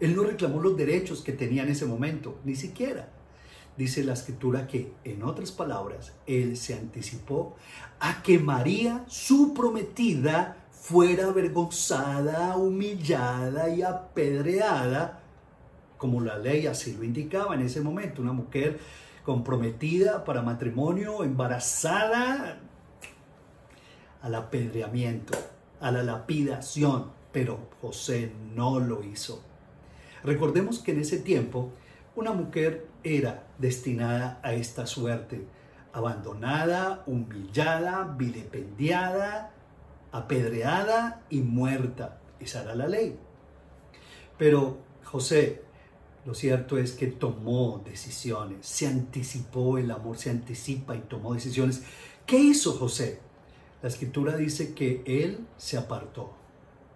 Él 0.00 0.16
no 0.16 0.24
reclamó 0.24 0.60
los 0.60 0.76
derechos 0.76 1.22
que 1.22 1.32
tenía 1.32 1.62
en 1.62 1.70
ese 1.70 1.86
momento, 1.86 2.38
ni 2.44 2.56
siquiera 2.56 3.08
dice 3.76 4.04
la 4.04 4.12
escritura 4.12 4.66
que, 4.66 4.92
en 5.04 5.22
otras 5.22 5.50
palabras, 5.50 6.12
él 6.26 6.56
se 6.56 6.74
anticipó 6.74 7.56
a 8.00 8.22
que 8.22 8.38
María, 8.38 9.04
su 9.08 9.54
prometida, 9.54 10.56
fuera 10.70 11.28
avergonzada, 11.28 12.56
humillada 12.56 13.70
y 13.70 13.82
apedreada, 13.82 15.20
como 15.96 16.20
la 16.20 16.38
ley 16.38 16.66
así 16.66 16.92
lo 16.92 17.04
indicaba 17.04 17.54
en 17.54 17.62
ese 17.62 17.80
momento, 17.80 18.20
una 18.20 18.32
mujer 18.32 18.78
comprometida 19.24 20.24
para 20.24 20.42
matrimonio, 20.42 21.24
embarazada, 21.24 22.58
al 24.22 24.34
apedreamiento, 24.34 25.36
a 25.80 25.90
la 25.90 26.02
lapidación, 26.02 27.10
pero 27.32 27.68
José 27.80 28.32
no 28.54 28.80
lo 28.80 29.02
hizo. 29.02 29.42
Recordemos 30.22 30.78
que 30.78 30.92
en 30.92 31.00
ese 31.00 31.18
tiempo 31.18 31.72
una 32.16 32.32
mujer 32.32 32.86
era 33.02 33.44
destinada 33.58 34.40
a 34.42 34.54
esta 34.54 34.86
suerte, 34.86 35.46
abandonada, 35.92 37.02
humillada, 37.06 38.14
vilipendiada, 38.16 39.52
apedreada 40.12 41.22
y 41.28 41.40
muerta. 41.40 42.18
Esa 42.40 42.62
era 42.62 42.74
la 42.74 42.88
ley. 42.88 43.18
Pero 44.38 44.78
José, 45.04 45.62
lo 46.24 46.34
cierto 46.34 46.78
es 46.78 46.92
que 46.92 47.08
tomó 47.08 47.82
decisiones, 47.84 48.66
se 48.66 48.86
anticipó, 48.86 49.76
el 49.76 49.90
amor 49.90 50.16
se 50.16 50.30
anticipa 50.30 50.96
y 50.96 51.00
tomó 51.00 51.34
decisiones. 51.34 51.82
¿Qué 52.24 52.38
hizo 52.38 52.72
José? 52.72 53.20
La 53.82 53.88
escritura 53.88 54.34
dice 54.36 54.72
que 54.74 55.02
él 55.04 55.46
se 55.58 55.76
apartó. 55.76 56.32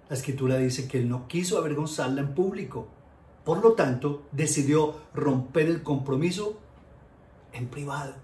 La 0.08 0.16
escritura 0.16 0.56
dice 0.56 0.88
que 0.88 1.00
él 1.00 1.08
no 1.10 1.28
quiso 1.28 1.58
avergonzarla 1.58 2.22
en 2.22 2.34
público. 2.34 2.88
Por 3.44 3.62
lo 3.62 3.74
tanto, 3.74 4.22
decidió 4.32 4.94
romper 5.12 5.66
el 5.66 5.82
compromiso 5.82 6.58
en 7.52 7.68
privado, 7.68 8.14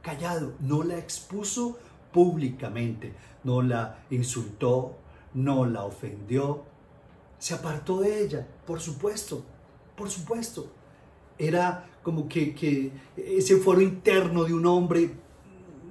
callado. 0.00 0.54
No 0.60 0.82
la 0.82 0.96
expuso 0.96 1.78
públicamente, 2.12 3.12
no 3.44 3.60
la 3.60 3.98
insultó, 4.08 4.96
no 5.34 5.66
la 5.66 5.84
ofendió. 5.84 6.62
Se 7.38 7.52
apartó 7.52 8.00
de 8.00 8.24
ella, 8.24 8.46
por 8.66 8.80
supuesto, 8.80 9.44
por 9.96 10.10
supuesto. 10.10 10.68
Era 11.38 11.86
como 12.02 12.28
que, 12.28 12.54
que 12.54 12.92
ese 13.16 13.56
foro 13.56 13.80
interno 13.80 14.44
de 14.44 14.54
un 14.54 14.66
hombre, 14.66 15.10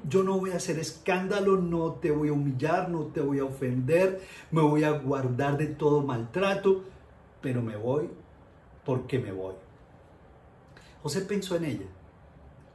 yo 0.08 0.24
no 0.24 0.40
voy 0.40 0.52
a 0.52 0.58
hacer 0.58 0.80
escándalo, 0.80 1.58
no 1.58 1.94
te 1.94 2.12
voy 2.12 2.30
a 2.30 2.34
humillar, 2.34 2.90
no 2.90 3.08
te 3.08 3.22
voy 3.22 3.40
a 3.40 3.46
ofender, 3.46 4.22
me 4.52 4.62
voy 4.62 4.84
a 4.84 4.92
guardar 4.92 5.58
de 5.58 5.68
todo 5.68 6.02
maltrato, 6.02 6.84
pero 7.42 7.62
me 7.62 7.76
voy 7.76 8.10
porque 8.86 9.20
me 9.20 9.32
voy. 9.32 9.56
José 11.02 11.22
pensó 11.22 11.56
en 11.56 11.66
ella. 11.66 11.86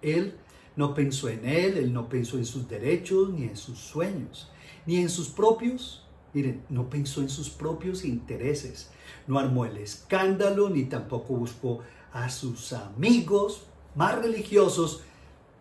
Él 0.03 0.37
no 0.77 0.95
pensó 0.95 1.29
en 1.29 1.45
él, 1.47 1.77
él 1.79 1.93
no 1.93 2.09
pensó 2.09 2.37
en 2.37 2.45
sus 2.45 2.69
derechos, 2.69 3.31
ni 3.31 3.45
en 3.45 3.57
sus 3.57 3.79
sueños, 3.79 4.51
ni 4.87 4.99
en 4.99 5.09
sus 5.09 5.29
propios, 5.29 6.07
miren, 6.33 6.63
no 6.69 6.89
pensó 6.89 7.21
en 7.21 7.29
sus 7.29 7.51
propios 7.51 8.05
intereses. 8.05 8.91
No 9.27 9.39
armó 9.39 9.65
el 9.65 9.77
escándalo, 9.77 10.71
ni 10.71 10.85
tampoco 10.85 11.35
buscó 11.35 11.81
a 12.13 12.29
sus 12.29 12.73
amigos 12.73 13.67
más 13.95 14.19
religiosos. 14.19 15.03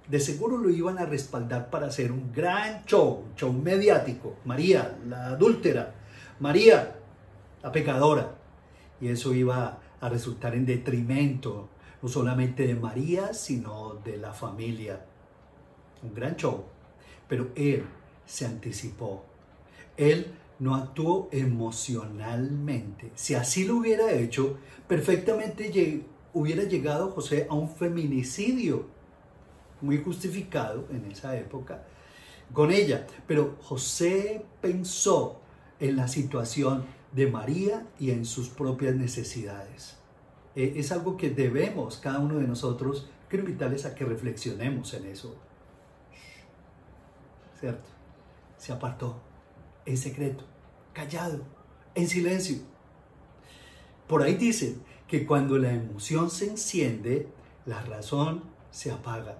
De 0.07 0.19
seguro 0.19 0.57
lo 0.57 0.69
iban 0.69 0.97
a 0.97 1.05
respaldar 1.05 1.69
para 1.69 1.87
hacer 1.87 2.11
un 2.11 2.31
gran 2.33 2.83
show, 2.85 3.23
un 3.29 3.35
show 3.35 3.53
mediático. 3.53 4.37
María, 4.45 4.97
la 5.07 5.27
adúltera, 5.27 5.95
María, 6.39 6.95
la 7.61 7.71
pecadora. 7.71 8.35
Y 9.01 9.07
eso 9.07 9.33
iba 9.33 9.79
a 10.01 10.09
resultar 10.09 10.55
en 10.55 10.65
detrimento 10.65 11.69
no 12.01 12.09
solamente 12.09 12.65
de 12.65 12.75
María, 12.75 13.33
sino 13.33 13.95
de 14.05 14.17
la 14.17 14.33
familia. 14.33 15.05
Un 16.01 16.13
gran 16.13 16.35
show. 16.35 16.63
Pero 17.27 17.49
él 17.55 17.85
se 18.25 18.45
anticipó. 18.45 19.25
Él 19.97 20.33
no 20.59 20.75
actuó 20.75 21.29
emocionalmente. 21.31 23.11
Si 23.15 23.33
así 23.33 23.65
lo 23.65 23.77
hubiera 23.77 24.11
hecho, 24.11 24.57
perfectamente 24.87 26.05
hubiera 26.33 26.63
llegado 26.63 27.11
José 27.11 27.47
a 27.49 27.55
un 27.55 27.69
feminicidio 27.69 28.87
muy 29.81 29.97
justificado 29.97 30.85
en 30.91 31.09
esa 31.09 31.37
época 31.37 31.83
con 32.53 32.71
ella. 32.71 33.07
Pero 33.27 33.57
José 33.61 34.45
pensó 34.61 35.39
en 35.79 35.95
la 35.95 36.07
situación 36.07 36.85
de 37.13 37.27
María 37.27 37.87
y 37.99 38.11
en 38.11 38.25
sus 38.25 38.49
propias 38.49 38.95
necesidades. 38.95 39.97
Eh, 40.55 40.73
es 40.75 40.91
algo 40.91 41.15
que 41.15 41.29
debemos, 41.29 41.97
cada 41.97 42.19
uno 42.19 42.37
de 42.37 42.47
nosotros, 42.47 43.09
quiero 43.29 43.45
invitarles 43.45 43.85
a 43.85 43.95
que 43.95 44.03
reflexionemos 44.03 44.93
en 44.93 45.05
eso. 45.05 45.35
¿Cierto? 47.59 47.87
Se 48.57 48.73
apartó 48.73 49.21
en 49.89 49.97
secreto, 49.97 50.43
callado, 50.93 51.41
en 51.95 52.07
silencio. 52.07 52.57
Por 54.07 54.21
ahí 54.21 54.35
dicen 54.35 54.83
que 55.07 55.25
cuando 55.25 55.57
la 55.57 55.73
emoción 55.73 56.29
se 56.29 56.47
enciende, 56.47 57.27
la 57.65 57.81
razón 57.81 58.43
se 58.69 58.91
apaga. 58.91 59.39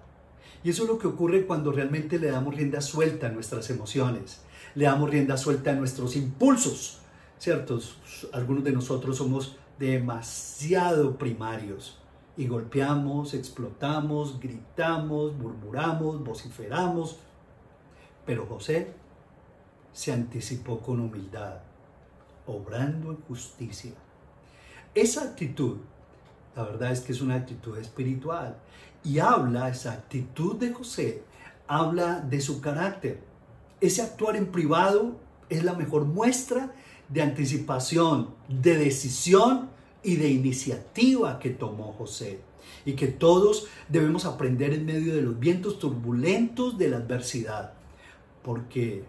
Y 0.64 0.70
eso 0.70 0.82
es 0.82 0.88
lo 0.88 0.98
que 0.98 1.06
ocurre 1.06 1.46
cuando 1.46 1.70
realmente 1.70 2.18
le 2.18 2.32
damos 2.32 2.56
rienda 2.56 2.80
suelta 2.80 3.28
a 3.28 3.30
nuestras 3.30 3.70
emociones, 3.70 4.42
le 4.74 4.86
damos 4.86 5.08
rienda 5.08 5.36
suelta 5.36 5.70
a 5.70 5.74
nuestros 5.74 6.16
impulsos, 6.16 6.98
¿cierto? 7.38 7.78
Algunos 8.32 8.64
de 8.64 8.72
nosotros 8.72 9.18
somos 9.18 9.56
demasiado 9.78 11.16
primarios 11.16 11.98
y 12.36 12.48
golpeamos, 12.48 13.34
explotamos, 13.34 14.40
gritamos, 14.40 15.32
murmuramos, 15.36 16.24
vociferamos. 16.24 17.20
Pero 18.26 18.46
José 18.46 18.99
se 19.92 20.12
anticipó 20.12 20.80
con 20.80 21.00
humildad, 21.00 21.58
obrando 22.46 23.10
en 23.10 23.20
justicia. 23.22 23.92
Esa 24.94 25.22
actitud, 25.22 25.78
la 26.56 26.64
verdad 26.64 26.92
es 26.92 27.00
que 27.00 27.12
es 27.12 27.20
una 27.20 27.36
actitud 27.36 27.76
espiritual 27.78 28.56
y 29.04 29.18
habla, 29.18 29.68
esa 29.68 29.92
actitud 29.92 30.56
de 30.56 30.72
José, 30.72 31.22
habla 31.66 32.20
de 32.20 32.40
su 32.40 32.60
carácter. 32.60 33.20
Ese 33.80 34.02
actuar 34.02 34.36
en 34.36 34.50
privado 34.50 35.16
es 35.48 35.64
la 35.64 35.74
mejor 35.74 36.04
muestra 36.04 36.72
de 37.08 37.22
anticipación, 37.22 38.34
de 38.48 38.76
decisión 38.76 39.70
y 40.02 40.16
de 40.16 40.30
iniciativa 40.30 41.38
que 41.38 41.50
tomó 41.50 41.92
José 41.92 42.40
y 42.84 42.94
que 42.94 43.08
todos 43.08 43.66
debemos 43.88 44.24
aprender 44.24 44.72
en 44.72 44.86
medio 44.86 45.14
de 45.14 45.22
los 45.22 45.38
vientos 45.38 45.78
turbulentos 45.78 46.78
de 46.78 46.88
la 46.88 46.98
adversidad, 46.98 47.74
porque 48.42 49.04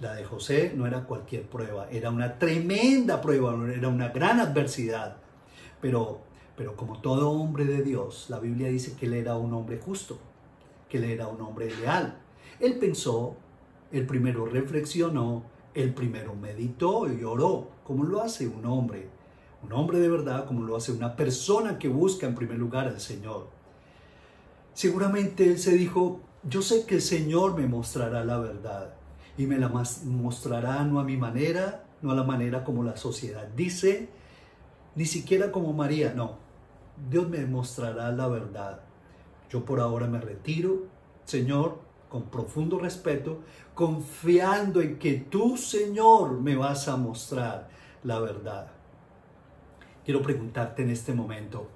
la 0.00 0.14
de 0.14 0.24
José 0.24 0.72
no 0.76 0.86
era 0.86 1.04
cualquier 1.04 1.44
prueba, 1.44 1.88
era 1.90 2.10
una 2.10 2.38
tremenda 2.38 3.20
prueba, 3.20 3.54
era 3.72 3.88
una 3.88 4.08
gran 4.08 4.40
adversidad, 4.40 5.16
pero, 5.80 6.20
pero 6.56 6.76
como 6.76 7.00
todo 7.00 7.30
hombre 7.30 7.64
de 7.64 7.82
Dios, 7.82 8.26
la 8.28 8.38
Biblia 8.38 8.68
dice 8.68 8.96
que 8.96 9.06
él 9.06 9.14
era 9.14 9.36
un 9.36 9.52
hombre 9.54 9.78
justo, 9.78 10.18
que 10.88 10.98
él 10.98 11.04
era 11.04 11.28
un 11.28 11.40
hombre 11.40 11.74
leal. 11.74 12.18
Él 12.60 12.78
pensó, 12.78 13.36
él 13.92 14.06
primero 14.06 14.46
reflexionó, 14.46 15.44
él 15.74 15.94
primero 15.94 16.34
meditó 16.34 17.12
y 17.12 17.24
oró, 17.24 17.68
como 17.84 18.04
lo 18.04 18.22
hace 18.22 18.46
un 18.46 18.64
hombre 18.66 19.08
un 19.64 19.72
hombre 19.72 19.98
de 19.98 20.08
verdad 20.08 20.46
como 20.46 20.64
lo 20.64 20.76
hace 20.76 20.92
una 20.92 21.16
persona 21.16 21.78
que 21.78 21.88
busca 21.88 22.26
en 22.26 22.34
primer 22.34 22.58
lugar 22.58 22.86
al 22.86 23.00
Señor. 23.00 23.48
Seguramente 24.74 25.44
él 25.44 25.58
se 25.58 25.72
dijo, 25.72 26.20
yo 26.42 26.60
sé 26.60 26.84
que 26.84 26.96
el 26.96 27.02
Señor 27.02 27.56
me 27.56 27.66
mostrará 27.66 28.24
la 28.24 28.38
verdad 28.38 28.94
y 29.36 29.46
me 29.46 29.58
la 29.58 29.68
mostrará 29.68 30.84
no 30.84 31.00
a 31.00 31.04
mi 31.04 31.16
manera, 31.16 31.84
no 32.02 32.12
a 32.12 32.14
la 32.14 32.22
manera 32.22 32.64
como 32.64 32.82
la 32.82 32.96
sociedad 32.96 33.48
dice, 33.48 34.08
ni 34.94 35.06
siquiera 35.06 35.50
como 35.50 35.72
María, 35.72 36.12
no. 36.14 36.38
Dios 37.10 37.28
me 37.28 37.44
mostrará 37.46 38.12
la 38.12 38.28
verdad. 38.28 38.80
Yo 39.50 39.64
por 39.64 39.80
ahora 39.80 40.06
me 40.06 40.20
retiro, 40.20 40.86
Señor, 41.24 41.80
con 42.08 42.24
profundo 42.24 42.78
respeto, 42.78 43.40
confiando 43.74 44.80
en 44.80 44.98
que 44.98 45.14
tú, 45.14 45.56
Señor, 45.56 46.40
me 46.40 46.54
vas 46.54 46.86
a 46.86 46.96
mostrar 46.96 47.68
la 48.04 48.20
verdad 48.20 48.74
quiero 50.04 50.22
preguntarte 50.22 50.82
en 50.82 50.90
este 50.90 51.14
momento, 51.14 51.68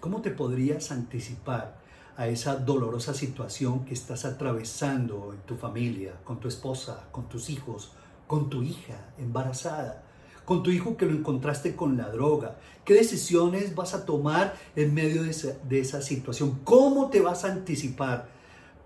¿cómo 0.00 0.20
te 0.20 0.30
podrías 0.30 0.90
anticipar 0.90 1.80
a 2.16 2.28
esa 2.28 2.56
dolorosa 2.56 3.14
situación 3.14 3.84
que 3.84 3.94
estás 3.94 4.24
atravesando 4.24 5.32
en 5.32 5.40
tu 5.40 5.56
familia, 5.56 6.14
con 6.24 6.40
tu 6.40 6.48
esposa, 6.48 7.08
con 7.12 7.28
tus 7.28 7.50
hijos, 7.50 7.92
con 8.26 8.50
tu 8.50 8.62
hija 8.62 9.12
embarazada, 9.18 10.04
con 10.44 10.62
tu 10.62 10.70
hijo 10.70 10.96
que 10.96 11.06
lo 11.06 11.12
encontraste 11.12 11.76
con 11.76 11.96
la 11.96 12.10
droga? 12.10 12.56
¿Qué 12.84 12.94
decisiones 12.94 13.74
vas 13.74 13.94
a 13.94 14.04
tomar 14.04 14.54
en 14.76 14.94
medio 14.94 15.22
de 15.22 15.80
esa, 15.80 16.02
situación? 16.02 16.60
¿Cómo 16.64 17.10
te 17.10 17.20
vas 17.20 17.44
a 17.44 17.52
anticipar 17.52 18.28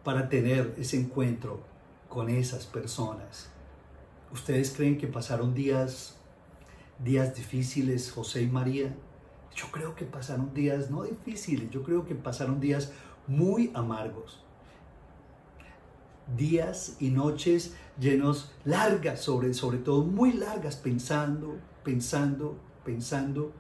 para 0.05 0.29
tener 0.29 0.75
ese 0.79 0.99
encuentro 0.99 1.61
con 2.09 2.29
esas 2.29 2.67
personas? 2.67 3.49
¿Ustedes 4.33 4.73
creen 4.77 4.99
que 4.99 5.07
pasaron 5.07 5.55
días 5.55 6.17
días 6.99 7.35
difíciles, 7.35 8.11
José 8.11 8.43
y 8.43 8.47
María. 8.49 8.95
Yo 9.55 9.67
creo 9.71 9.95
que 9.95 10.05
pasaron 10.05 10.53
días 10.55 10.91
no 10.91 11.03
difíciles, 11.05 11.71
yo 11.71 11.83
creo 11.83 12.05
que 12.05 12.15
pasaron 12.15 12.61
días 12.61 12.93
muy 13.27 13.71
amargos. 13.75 14.41
Días 16.37 16.97
y 17.01 17.11
noches 17.11 17.77
llenos 17.99 18.53
largas, 18.65 19.21
sobre, 19.21 19.55
sobre 19.55 19.79
todo 19.79 20.03
muy 20.03 20.33
largas, 20.33 20.77
pensando, 20.77 21.57
pensando, 21.85 22.57
pensando. 22.85 23.53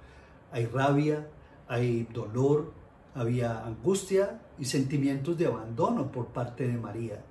Hay 0.50 0.66
rabia, 0.66 1.28
hay 1.68 2.08
dolor, 2.12 2.72
había 3.14 3.64
angustia 3.64 4.40
y 4.58 4.64
sentimientos 4.64 5.38
de 5.38 5.46
abandono 5.46 6.10
por 6.10 6.26
parte 6.26 6.66
de 6.66 6.76
María. 6.76 7.22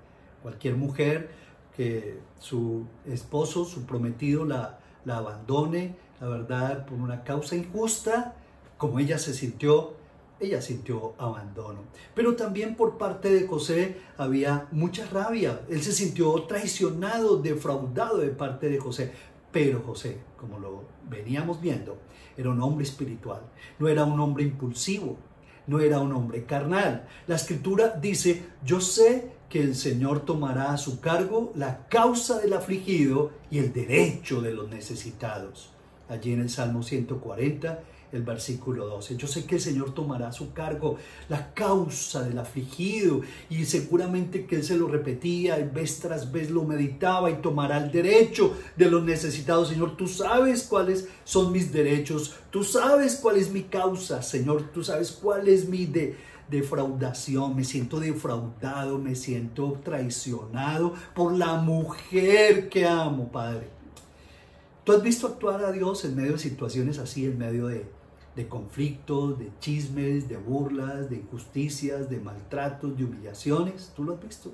Cualquier 0.42 0.76
mujer 0.76 1.30
que 1.76 2.20
su 2.40 2.86
esposo, 3.06 3.66
su 3.66 3.86
prometido, 3.86 4.46
la, 4.46 4.80
la 5.04 5.18
abandone, 5.18 5.96
la 6.22 6.28
verdad, 6.28 6.86
por 6.86 7.00
una 7.00 7.24
causa 7.24 7.56
injusta, 7.56 8.36
como 8.78 9.00
ella 9.00 9.18
se 9.18 9.34
sintió, 9.34 9.94
ella 10.40 10.62
sintió 10.62 11.14
abandono. 11.18 11.80
Pero 12.14 12.36
también 12.36 12.76
por 12.76 12.98
parte 12.98 13.34
de 13.34 13.48
José 13.48 13.98
había 14.18 14.68
mucha 14.72 15.06
rabia. 15.08 15.62
Él 15.70 15.82
se 15.82 15.92
sintió 15.92 16.34
traicionado, 16.44 17.38
defraudado 17.38 18.18
de 18.18 18.30
parte 18.30 18.70
de 18.70 18.78
José. 18.78 19.12
Pero 19.52 19.82
José, 19.82 20.20
como 20.38 20.60
lo 20.60 20.84
veníamos 21.10 21.62
viendo, 21.62 21.98
era 22.38 22.50
un 22.50 22.62
hombre 22.62 22.84
espiritual, 22.84 23.42
no 23.80 23.88
era 23.88 24.04
un 24.04 24.20
hombre 24.20 24.44
impulsivo, 24.44 25.18
no 25.68 25.80
era 25.80 26.00
un 26.00 26.12
hombre 26.12 26.44
carnal. 26.44 27.08
La 27.28 27.36
escritura 27.36 27.90
dice, 27.90 28.44
yo 28.66 28.82
sé 28.82 29.32
que 29.50 29.62
el 29.62 29.76
Señor 29.76 30.26
tomará 30.26 30.74
a 30.74 30.78
su 30.78 31.00
cargo 31.00 31.52
la 31.56 31.88
causa 31.88 32.40
del 32.40 32.54
afligido 32.54 33.32
y 33.50 33.60
el 33.60 33.72
derecho 33.72 34.42
de 34.42 34.54
los 34.54 34.70
necesitados. 34.70 35.72
Allí 36.10 36.34
en 36.34 36.42
el 36.42 36.50
Salmo 36.50 36.84
140, 36.84 37.80
el 38.16 38.24
versículo 38.24 38.88
12. 38.88 39.18
Yo 39.18 39.28
sé 39.28 39.46
que 39.46 39.56
el 39.56 39.62
Señor 39.62 39.94
tomará 39.94 40.30
a 40.30 40.32
su 40.32 40.54
cargo 40.54 40.98
la 41.30 41.54
causa 41.54 42.24
del 42.24 42.38
afligido 42.38 43.22
y 43.50 43.66
seguramente 43.66 44.46
que 44.46 44.58
Él 44.58 44.64
se 44.64 44.78
lo 44.78 44.88
repetía 44.88 45.60
y 45.60 45.64
vez 45.64 46.00
tras 46.00 46.32
vez 46.32 46.50
lo 46.50 46.64
meditaba 46.64 47.30
y 47.30 47.36
tomará 47.36 47.78
el 47.78 47.92
derecho 47.92 48.56
de 48.76 48.90
los 48.90 49.04
necesitados. 49.04 49.70
Señor, 49.70 49.98
tú 49.98 50.08
sabes 50.08 50.64
cuáles 50.64 51.08
son 51.24 51.52
mis 51.52 51.72
derechos, 51.72 52.36
tú 52.50 52.64
sabes 52.64 53.16
cuál 53.16 53.38
es 53.38 53.52
mi 53.52 53.64
causa, 53.64 54.22
Señor, 54.22 54.72
tú 54.74 54.84
sabes 54.84 55.12
cuál 55.12 55.48
es 55.48 55.68
mi 55.68 55.86
de 55.86 56.16
defraudación, 56.50 57.56
me 57.56 57.64
siento 57.64 58.00
defraudado, 58.00 59.00
me 59.00 59.16
siento 59.16 59.80
traicionado 59.84 60.94
por 61.14 61.34
la 61.34 61.56
mujer 61.56 62.70
que 62.70 62.86
amo, 62.86 63.32
Padre. 63.32 63.68
¿Tú 64.84 64.92
has 64.92 65.02
visto 65.02 65.26
actuar 65.26 65.64
a 65.66 65.72
Dios 65.72 66.06
en 66.06 66.16
medio 66.16 66.34
de 66.34 66.38
situaciones 66.38 67.00
así, 67.00 67.26
en 67.26 67.40
medio 67.40 67.68
de, 67.68 67.88
de 68.36 68.48
conflictos, 68.48 69.40
de 69.40 69.52
chismes, 69.60 70.28
de 70.28 70.38
burlas, 70.38 71.10
de 71.10 71.18
injusticias, 71.18 72.10
de 72.10 72.20
maltratos, 72.20 72.98
de 72.98 73.06
humillaciones? 73.06 73.94
¿Tú 73.96 74.04
lo 74.04 74.14
has 74.14 74.22
visto? 74.22 74.52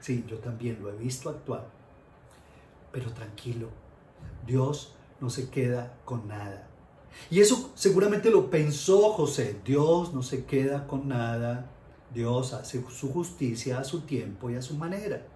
Sí, 0.00 0.24
yo 0.28 0.38
también 0.38 0.82
lo 0.82 0.90
he 0.90 0.96
visto 0.96 1.28
actuar. 1.28 1.68
Pero 2.90 3.12
tranquilo, 3.12 3.68
Dios 4.46 4.94
no 5.20 5.30
se 5.30 5.48
queda 5.50 5.98
con 6.04 6.26
nada. 6.28 6.68
Y 7.30 7.40
eso 7.40 7.70
seguramente 7.74 8.30
lo 8.30 8.50
pensó 8.50 9.12
José. 9.12 9.60
Dios 9.64 10.12
no 10.12 10.22
se 10.22 10.44
queda 10.44 10.86
con 10.86 11.08
nada. 11.08 11.70
Dios 12.12 12.52
hace 12.52 12.84
su 12.90 13.12
justicia 13.12 13.78
a 13.78 13.84
su 13.84 14.02
tiempo 14.02 14.50
y 14.50 14.56
a 14.56 14.62
su 14.62 14.76
manera. 14.76 15.26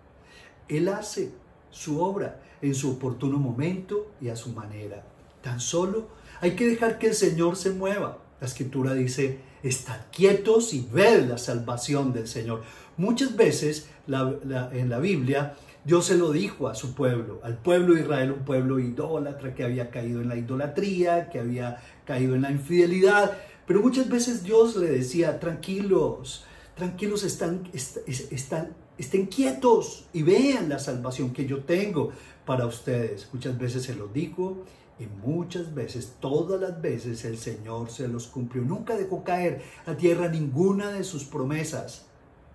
Él 0.69 0.89
hace 0.89 1.33
su 1.71 2.03
obra 2.03 2.43
en 2.61 2.75
su 2.75 2.93
oportuno 2.93 3.39
momento 3.39 4.13
y 4.21 4.29
a 4.29 4.37
su 4.37 4.51
manera. 4.53 5.05
Tan 5.43 5.61
solo 5.61 6.09
hay 6.41 6.53
que 6.53 6.67
dejar 6.67 6.99
que 6.99 7.09
el 7.09 7.15
Señor 7.15 7.57
se 7.57 7.71
mueva. 7.71 8.19
La 8.41 8.47
escritura 8.47 8.95
dice, 8.95 9.39
estad 9.63 10.01
quietos 10.13 10.75
y 10.75 10.87
ved 10.93 11.27
la 11.27 11.39
salvación 11.39 12.13
del 12.13 12.29
Señor. 12.29 12.63
Muchas 12.97 13.37
veces 13.37 13.89
en 14.09 14.89
la 14.89 14.99
Biblia 14.99 15.55
Dios 15.87 16.07
se 16.07 16.17
lo 16.17 16.33
dijo 16.33 16.67
a 16.67 16.75
su 16.75 16.97
pueblo, 16.97 17.39
al 17.45 17.59
pueblo 17.59 17.95
de 17.95 18.01
Israel, 18.01 18.33
un 18.33 18.45
pueblo 18.45 18.81
idólatra 18.81 19.55
que 19.55 19.63
había 19.63 19.89
caído 19.89 20.21
en 20.21 20.29
la 20.29 20.35
idolatría, 20.35 21.31
que 21.31 21.39
había 21.39 21.81
caído 22.05 22.35
en 22.35 22.43
la 22.43 22.51
infidelidad. 22.51 23.39
Pero 23.69 23.83
muchas 23.83 24.09
veces 24.09 24.43
Dios 24.43 24.75
le 24.75 24.89
decía, 24.89 25.39
tranquilos, 25.39 26.45
tranquilos, 26.75 27.23
están, 27.23 27.71
están, 27.73 28.75
estén 28.99 29.27
quietos 29.27 30.07
y 30.13 30.25
vean 30.25 30.69
la 30.69 30.81
salvación 30.81 31.33
que 31.33 31.47
yo 31.47 31.61
tengo 31.61 32.11
para 32.45 32.67
ustedes. 32.67 33.29
Muchas 33.33 33.57
veces 33.57 33.85
se 33.85 33.95
lo 33.95 34.09
dijo 34.09 34.65
y 34.99 35.07
muchas 35.07 35.75
veces, 35.75 36.17
todas 36.21 36.61
las 36.61 36.81
veces, 36.81 37.25
el 37.25 37.37
Señor 37.37 37.91
se 37.91 38.09
los 38.09 38.29
cumplió. 38.29 38.63
Nunca 38.63 38.97
dejó 38.97 39.25
caer 39.25 39.63
a 39.85 39.95
tierra 39.95 40.29
ninguna 40.29 40.91
de 40.91 41.05
sus 41.05 41.25
promesas. 41.25 42.07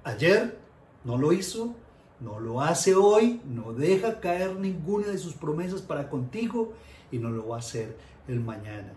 Ayer 0.04 0.58
no 1.04 1.18
lo 1.18 1.34
hizo, 1.34 1.76
no 2.20 2.40
lo 2.40 2.62
hace 2.62 2.96
hoy, 2.96 3.42
no 3.46 3.74
deja 3.74 4.20
caer 4.20 4.56
ninguna 4.56 5.08
de 5.08 5.20
sus 5.20 5.34
promesas 5.34 5.82
para 5.82 6.10
contigo 6.10 6.74
y 7.12 7.20
no 7.20 7.30
lo 7.30 7.48
va 7.48 7.58
a 7.58 7.60
hacer 7.60 7.96
el 8.28 8.40
mañana. 8.40 8.94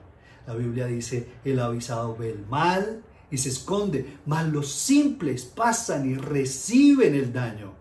La 0.47 0.55
Biblia 0.55 0.87
dice, 0.87 1.29
el 1.45 1.61
avisado 1.61 2.17
ve 2.17 2.31
el 2.31 2.47
mal 2.47 3.03
y 3.31 3.39
se 3.39 3.51
esconde, 3.51 4.19
mas 4.25 4.47
los 4.49 4.73
simples 4.73 5.45
pasan 5.45 6.09
y 6.09 6.15
reciben 6.15 7.15
el 7.15 7.33
daño. 7.33 7.73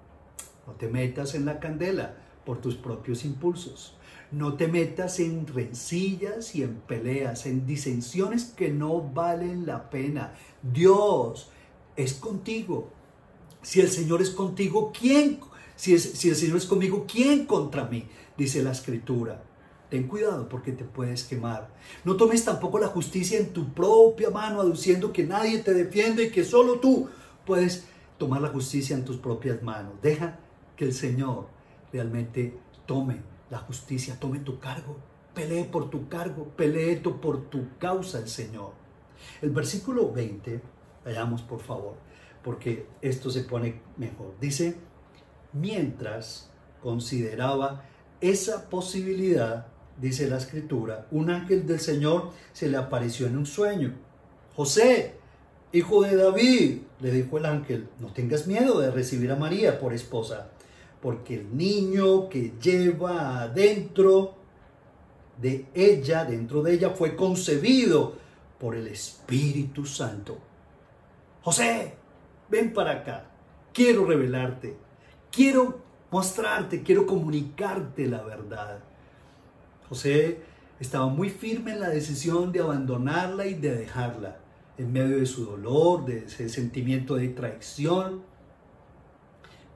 No 0.67 0.73
te 0.73 0.87
metas 0.87 1.35
en 1.35 1.45
la 1.45 1.59
candela 1.59 2.15
por 2.45 2.59
tus 2.59 2.75
propios 2.75 3.23
impulsos. 3.23 3.97
No 4.33 4.55
te 4.55 4.67
metas 4.67 5.19
en 5.19 5.45
rencillas 5.45 6.55
y 6.55 6.63
en 6.63 6.77
peleas, 6.87 7.45
en 7.45 7.67
disensiones 7.67 8.45
que 8.45 8.71
no 8.71 8.99
valen 8.99 9.67
la 9.67 9.91
pena. 9.91 10.33
Dios 10.63 11.51
es 11.95 12.15
contigo. 12.15 12.89
Si 13.61 13.79
el 13.79 13.89
Señor 13.89 14.23
es 14.23 14.31
contigo, 14.31 14.91
¿quién? 14.91 15.39
Si, 15.75 15.99
si 15.99 16.29
el 16.29 16.35
Señor 16.35 16.57
es 16.57 16.65
conmigo, 16.65 17.05
¿quién 17.07 17.45
contra 17.45 17.85
mí? 17.85 18.07
Dice 18.35 18.63
la 18.63 18.71
escritura. 18.71 19.43
Ten 19.91 20.07
cuidado 20.07 20.49
porque 20.49 20.71
te 20.71 20.83
puedes 20.83 21.25
quemar. 21.25 21.69
No 22.03 22.15
tomes 22.15 22.43
tampoco 22.43 22.79
la 22.79 22.87
justicia 22.87 23.37
en 23.37 23.53
tu 23.53 23.71
propia 23.71 24.31
mano, 24.31 24.61
aduciendo 24.61 25.13
que 25.13 25.27
nadie 25.27 25.59
te 25.59 25.75
defiende 25.75 26.23
y 26.23 26.31
que 26.31 26.43
solo 26.43 26.79
tú 26.79 27.07
puedes 27.45 27.85
tomar 28.17 28.41
la 28.41 28.49
justicia 28.49 28.95
en 28.95 29.05
tus 29.05 29.17
propias 29.17 29.61
manos. 29.61 29.93
Deja 30.01 30.39
que 30.75 30.85
el 30.85 30.93
Señor 30.93 31.49
realmente 31.91 32.57
tome 32.87 33.32
la 33.49 33.59
justicia, 33.59 34.19
tome 34.19 34.39
tu 34.39 34.59
cargo. 34.59 34.97
pelee 35.33 35.65
por 35.65 35.89
tu 35.89 36.07
cargo, 36.09 36.47
pelee 36.55 36.97
por 36.97 37.49
tu 37.49 37.77
causa 37.79 38.19
el 38.19 38.27
Señor. 38.27 38.73
El 39.41 39.49
versículo 39.49 40.11
20, 40.11 40.61
vayamos 41.03 41.41
por 41.41 41.59
favor, 41.59 41.95
porque 42.43 42.85
esto 43.01 43.31
se 43.31 43.43
pone 43.43 43.81
mejor. 43.97 44.35
Dice, 44.39 44.75
mientras 45.53 46.49
consideraba 46.81 47.83
esa 48.21 48.69
posibilidad, 48.69 49.67
dice 49.99 50.29
la 50.29 50.37
escritura, 50.37 51.07
un 51.11 51.29
ángel 51.29 51.65
del 51.65 51.79
Señor 51.79 52.31
se 52.51 52.69
le 52.69 52.77
apareció 52.77 53.27
en 53.27 53.37
un 53.37 53.45
sueño. 53.45 53.93
José, 54.55 55.15
hijo 55.71 56.03
de 56.03 56.15
David, 56.15 56.81
le 56.99 57.11
dijo 57.11 57.37
el 57.37 57.45
ángel, 57.45 57.89
no 57.99 58.13
tengas 58.13 58.47
miedo 58.47 58.79
de 58.79 58.91
recibir 58.91 59.31
a 59.31 59.35
María 59.35 59.79
por 59.79 59.93
esposa, 59.93 60.49
porque 61.03 61.35
el 61.35 61.57
niño 61.57 62.29
que 62.29 62.53
lleva 62.61 63.41
adentro 63.41 64.35
de 65.37 65.65
ella, 65.73 66.23
dentro 66.23 66.63
de 66.63 66.75
ella, 66.75 66.91
fue 66.91 67.13
concebido 67.13 68.15
por 68.57 68.73
el 68.73 68.87
Espíritu 68.87 69.85
Santo. 69.85 70.37
José, 71.41 71.95
ven 72.49 72.71
para 72.71 72.91
acá, 72.91 73.25
quiero 73.73 74.05
revelarte, 74.05 74.77
quiero 75.29 75.81
mostrarte, 76.09 76.83
quiero 76.83 77.05
comunicarte 77.05 78.07
la 78.07 78.23
verdad. 78.23 78.79
José 79.89 80.39
estaba 80.79 81.07
muy 81.07 81.29
firme 81.29 81.73
en 81.73 81.81
la 81.81 81.89
decisión 81.89 82.53
de 82.53 82.61
abandonarla 82.61 83.45
y 83.45 83.55
de 83.55 83.75
dejarla 83.75 84.37
en 84.77 84.93
medio 84.93 85.17
de 85.17 85.25
su 85.25 85.43
dolor, 85.47 86.05
de 86.05 86.19
ese 86.19 86.47
sentimiento 86.47 87.15
de 87.15 87.27
traición. 87.27 88.21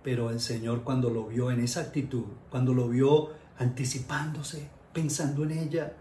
Pero 0.07 0.31
el 0.31 0.39
Señor 0.39 0.83
cuando 0.85 1.09
lo 1.09 1.25
vio 1.25 1.51
en 1.51 1.59
esa 1.59 1.81
actitud, 1.81 2.23
cuando 2.49 2.73
lo 2.73 2.87
vio 2.87 3.31
anticipándose, 3.57 4.69
pensando 4.93 5.43
en 5.43 5.51
ella, 5.51 5.97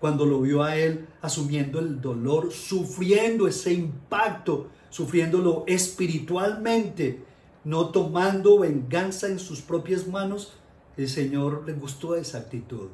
cuando 0.00 0.24
lo 0.24 0.40
vio 0.40 0.62
a 0.62 0.74
él 0.78 1.06
asumiendo 1.20 1.78
el 1.78 2.00
dolor, 2.00 2.50
sufriendo 2.50 3.46
ese 3.46 3.74
impacto, 3.74 4.70
sufriéndolo 4.88 5.64
espiritualmente, 5.66 7.22
no 7.64 7.90
tomando 7.90 8.60
venganza 8.60 9.26
en 9.26 9.38
sus 9.38 9.60
propias 9.60 10.06
manos, 10.06 10.54
el 10.96 11.10
Señor 11.10 11.64
le 11.66 11.74
gustó 11.74 12.16
esa 12.16 12.38
actitud, 12.38 12.88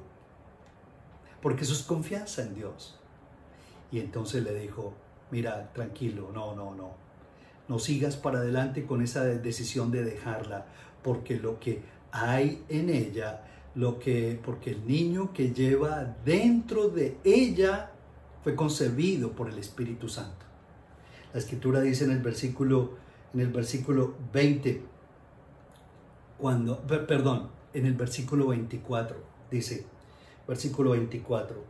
porque 1.41 1.63
eso 1.63 1.73
es 1.73 1.83
confianza 1.83 2.43
en 2.43 2.57
Dios. 2.57 2.99
Y 3.93 4.01
entonces 4.01 4.43
le 4.43 4.59
dijo, 4.59 4.93
mira, 5.31 5.73
tranquilo, 5.73 6.33
no, 6.35 6.57
no, 6.57 6.75
no. 6.75 7.08
No 7.69 7.79
sigas 7.79 8.17
para 8.17 8.39
adelante 8.39 8.87
con 8.87 9.03
esa 9.03 9.25
decisión 9.25 9.91
de 9.91 10.03
dejarla, 10.03 10.67
porque 11.03 11.39
lo 11.39 11.61
que 11.61 11.83
hay 12.11 12.65
en 12.69 12.89
ella, 12.89 13.45
lo 13.75 13.99
que, 13.99 14.41
porque 14.43 14.71
el 14.71 14.87
niño 14.87 15.33
que 15.33 15.53
lleva 15.53 16.17
dentro 16.25 16.89
de 16.89 17.19
ella 17.25 17.91
fue 18.43 18.55
concebido 18.55 19.33
por 19.33 19.49
el 19.49 19.59
Espíritu 19.59 20.09
Santo. 20.09 20.47
La 21.33 21.39
escritura 21.39 21.81
dice 21.81 22.05
en 22.05 22.13
el 22.13 22.21
versículo, 22.21 22.95
en 23.35 23.41
el 23.41 23.49
versículo 23.49 24.15
20, 24.33 24.83
cuando, 26.39 26.81
perdón, 26.87 27.51
en 27.75 27.85
el 27.85 27.95
versículo 27.95 28.49
24, 28.49 29.17
dice, 29.51 29.85
versículo 30.47 30.93
24, 30.93 31.63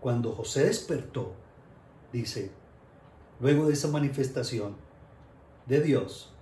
cuando 0.00 0.32
José 0.32 0.64
despertó, 0.64 1.34
dice, 2.12 2.50
luego 3.38 3.68
de 3.68 3.74
esa 3.74 3.88
manifestación 3.88 4.74
de 5.66 5.80
Dios, 5.80 6.32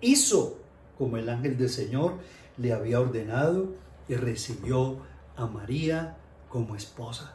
hizo 0.00 0.58
como 0.96 1.16
el 1.16 1.28
ángel 1.28 1.56
del 1.56 1.68
Señor 1.68 2.14
le 2.56 2.72
había 2.72 3.00
ordenado 3.00 3.74
y 4.08 4.14
recibió 4.14 4.98
a 5.36 5.46
María 5.46 6.16
como 6.48 6.74
esposa. 6.74 7.34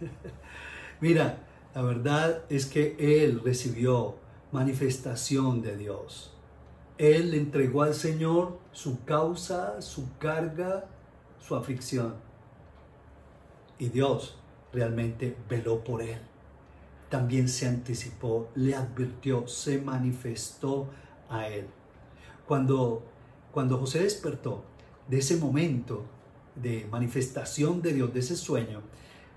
Mira, 1.00 1.38
la 1.74 1.82
verdad 1.82 2.42
es 2.50 2.66
que 2.66 2.96
él 2.98 3.40
recibió 3.42 4.16
manifestación 4.52 5.62
de 5.62 5.76
Dios. 5.76 6.32
Él 6.98 7.34
entregó 7.34 7.82
al 7.82 7.94
Señor 7.94 8.58
su 8.72 9.04
causa, 9.04 9.80
su 9.80 10.16
carga, 10.18 10.84
su 11.40 11.56
aflicción. 11.56 12.14
Y 13.78 13.88
Dios 13.88 14.38
realmente 14.72 15.36
veló 15.48 15.82
por 15.82 16.02
él 16.02 16.33
también 17.08 17.48
se 17.48 17.66
anticipó, 17.66 18.48
le 18.54 18.74
advirtió, 18.74 19.46
se 19.46 19.80
manifestó 19.80 20.88
a 21.28 21.48
él. 21.48 21.66
Cuando, 22.46 23.02
cuando 23.52 23.78
José 23.78 24.02
despertó 24.02 24.64
de 25.08 25.18
ese 25.18 25.36
momento 25.36 26.04
de 26.54 26.86
manifestación 26.90 27.82
de 27.82 27.92
Dios, 27.92 28.12
de 28.12 28.20
ese 28.20 28.36
sueño, 28.36 28.82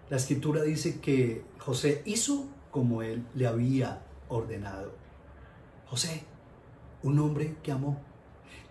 la 0.09 0.17
escritura 0.17 0.63
dice 0.63 0.99
que 0.99 1.43
José 1.59 2.01
hizo 2.05 2.47
como 2.71 3.01
él 3.01 3.25
le 3.33 3.47
había 3.47 4.01
ordenado. 4.29 4.93
José, 5.87 6.23
un 7.03 7.19
hombre 7.19 7.55
que 7.63 7.71
amó. 7.71 7.99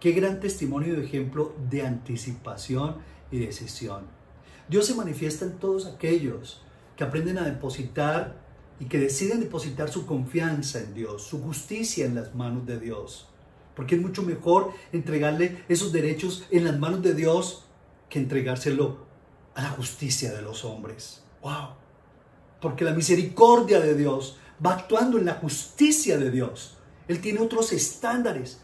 Qué 0.00 0.12
gran 0.12 0.40
testimonio 0.40 0.94
y 0.94 1.04
ejemplo 1.04 1.54
de 1.70 1.86
anticipación 1.86 2.96
y 3.30 3.38
decisión. 3.38 4.04
Dios 4.68 4.86
se 4.86 4.94
manifiesta 4.94 5.44
en 5.44 5.58
todos 5.58 5.86
aquellos 5.86 6.62
que 6.96 7.04
aprenden 7.04 7.38
a 7.38 7.44
depositar 7.44 8.45
y 8.78 8.86
que 8.86 8.98
deciden 8.98 9.40
depositar 9.40 9.90
su 9.90 10.06
confianza 10.06 10.80
en 10.80 10.94
Dios, 10.94 11.22
su 11.22 11.42
justicia 11.42 12.04
en 12.04 12.14
las 12.14 12.34
manos 12.34 12.66
de 12.66 12.78
Dios. 12.78 13.28
Porque 13.74 13.96
es 13.96 14.02
mucho 14.02 14.22
mejor 14.22 14.72
entregarle 14.92 15.64
esos 15.68 15.92
derechos 15.92 16.46
en 16.50 16.64
las 16.64 16.78
manos 16.78 17.02
de 17.02 17.14
Dios 17.14 17.64
que 18.08 18.18
entregárselo 18.18 19.06
a 19.54 19.62
la 19.62 19.70
justicia 19.70 20.32
de 20.32 20.42
los 20.42 20.64
hombres. 20.64 21.22
¡Wow! 21.42 21.70
Porque 22.60 22.84
la 22.84 22.92
misericordia 22.92 23.80
de 23.80 23.94
Dios 23.94 24.38
va 24.64 24.74
actuando 24.74 25.18
en 25.18 25.26
la 25.26 25.34
justicia 25.34 26.18
de 26.18 26.30
Dios. 26.30 26.76
Él 27.08 27.20
tiene 27.20 27.40
otros 27.40 27.72
estándares 27.72 28.60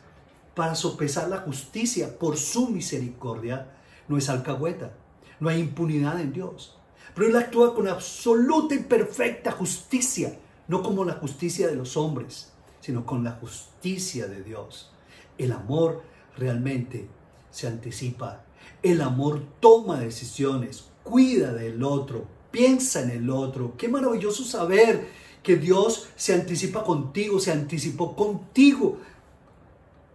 para 0.54 0.74
sopesar 0.74 1.28
la 1.28 1.38
justicia 1.38 2.18
por 2.18 2.36
su 2.36 2.68
misericordia. 2.68 3.70
No 4.08 4.18
es 4.18 4.28
alcahueta, 4.28 4.92
no 5.40 5.48
hay 5.48 5.60
impunidad 5.60 6.20
en 6.20 6.32
Dios. 6.32 6.78
Pero 7.14 7.28
Él 7.28 7.36
actúa 7.36 7.74
con 7.74 7.88
absoluta 7.88 8.74
y 8.74 8.80
perfecta 8.80 9.52
justicia, 9.52 10.38
no 10.68 10.82
como 10.82 11.04
la 11.04 11.14
justicia 11.14 11.68
de 11.68 11.76
los 11.76 11.96
hombres, 11.96 12.52
sino 12.80 13.04
con 13.04 13.22
la 13.22 13.32
justicia 13.32 14.26
de 14.26 14.42
Dios. 14.42 14.90
El 15.38 15.52
amor 15.52 16.02
realmente 16.36 17.08
se 17.50 17.66
anticipa. 17.66 18.44
El 18.82 19.00
amor 19.00 19.42
toma 19.60 20.00
decisiones, 20.00 20.86
cuida 21.02 21.52
del 21.52 21.82
otro, 21.82 22.26
piensa 22.50 23.02
en 23.02 23.10
el 23.10 23.30
otro. 23.30 23.76
Qué 23.76 23.88
maravilloso 23.88 24.44
saber 24.44 25.08
que 25.42 25.56
Dios 25.56 26.08
se 26.16 26.34
anticipa 26.34 26.84
contigo, 26.84 27.40
se 27.40 27.52
anticipó 27.52 28.14
contigo, 28.14 28.98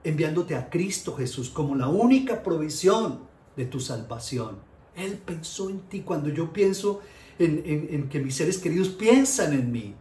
enviándote 0.04 0.56
a 0.56 0.70
Cristo 0.70 1.16
Jesús 1.16 1.50
como 1.50 1.76
la 1.76 1.90
única 1.90 2.42
provisión 2.44 3.20
de 3.56 3.66
tu 3.66 3.80
salvación. 3.80 4.58
Él 4.98 5.18
pensó 5.24 5.70
en 5.70 5.82
ti. 5.82 6.02
Cuando 6.02 6.30
yo 6.30 6.52
pienso 6.52 7.02
en, 7.40 8.10
que 8.10 8.20
mis 8.20 8.36
seres 8.36 8.58
queridos 8.58 8.90
piensan 8.90 9.54
en 9.54 9.72
mí 9.72 9.94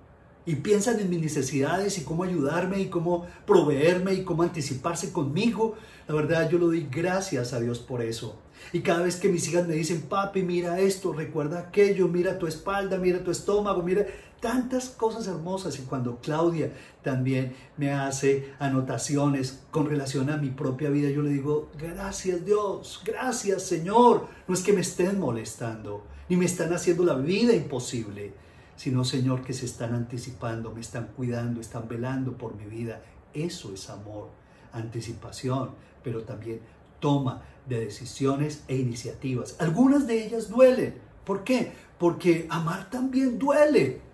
y 0.46 0.56
piensan 0.56 1.00
en 1.00 1.10
mis 1.10 1.20
necesidades 1.20 1.98
y 1.98 2.04
cómo 2.04 2.24
ayudarme 2.24 2.80
y 2.80 2.86
cómo 2.86 3.26
proveerme 3.46 4.14
y 4.14 4.24
cómo 4.24 4.42
anticiparse 4.42 5.12
conmigo, 5.12 5.74
la 6.08 6.14
verdad 6.14 6.48
yo 6.50 6.58
lo 6.58 6.66
doy 6.66 6.88
gracias 6.90 7.52
a 7.52 7.60
Dios 7.60 7.80
por 7.80 8.00
eso. 8.02 8.38
Y 8.72 8.80
cada 8.80 9.02
vez 9.02 9.16
que 9.16 9.28
mis 9.28 9.46
hijas 9.48 9.66
me 9.66 9.74
dicen, 9.74 10.02
papi, 10.02 10.42
mira 10.42 10.80
esto, 10.80 11.12
recuerda 11.12 11.60
aquello, 11.60 12.08
mira 12.08 12.38
tu 12.38 12.46
espalda, 12.46 12.96
mira 12.98 13.22
tu 13.22 13.30
estómago, 13.30 13.82
mira 13.82 14.06
tantas 14.40 14.88
cosas 14.88 15.26
hermosas. 15.26 15.78
Y 15.78 15.82
cuando 15.82 16.20
Claudia 16.20 16.72
también 17.02 17.54
me 17.76 17.92
hace 17.92 18.54
anotaciones 18.58 19.60
con 19.70 19.86
relación 19.86 20.30
a 20.30 20.36
mi 20.36 20.50
propia 20.50 20.90
vida, 20.90 21.10
yo 21.10 21.22
le 21.22 21.30
digo, 21.30 21.70
gracias 21.78 22.44
Dios, 22.44 23.02
gracias 23.04 23.62
Señor. 23.62 24.28
No 24.46 24.54
es 24.54 24.62
que 24.62 24.72
me 24.72 24.80
estén 24.80 25.18
molestando, 25.18 26.04
ni 26.28 26.36
me 26.36 26.44
están 26.44 26.72
haciendo 26.72 27.04
la 27.04 27.14
vida 27.14 27.54
imposible, 27.54 28.32
sino 28.76 29.04
Señor 29.04 29.42
que 29.42 29.52
se 29.52 29.66
están 29.66 29.94
anticipando, 29.94 30.72
me 30.72 30.80
están 30.80 31.08
cuidando, 31.16 31.60
están 31.60 31.88
velando 31.88 32.36
por 32.36 32.54
mi 32.54 32.66
vida. 32.66 33.02
Eso 33.32 33.72
es 33.72 33.90
amor, 33.90 34.28
anticipación, 34.72 35.70
pero 36.02 36.22
también 36.22 36.60
toma 37.00 37.42
de 37.68 37.80
decisiones 37.80 38.62
e 38.68 38.76
iniciativas. 38.76 39.56
Algunas 39.58 40.06
de 40.06 40.24
ellas 40.24 40.48
duelen. 40.48 40.94
¿Por 41.24 41.42
qué? 41.42 41.72
Porque 41.98 42.46
amar 42.48 42.88
también 42.88 43.38
duele 43.38 44.05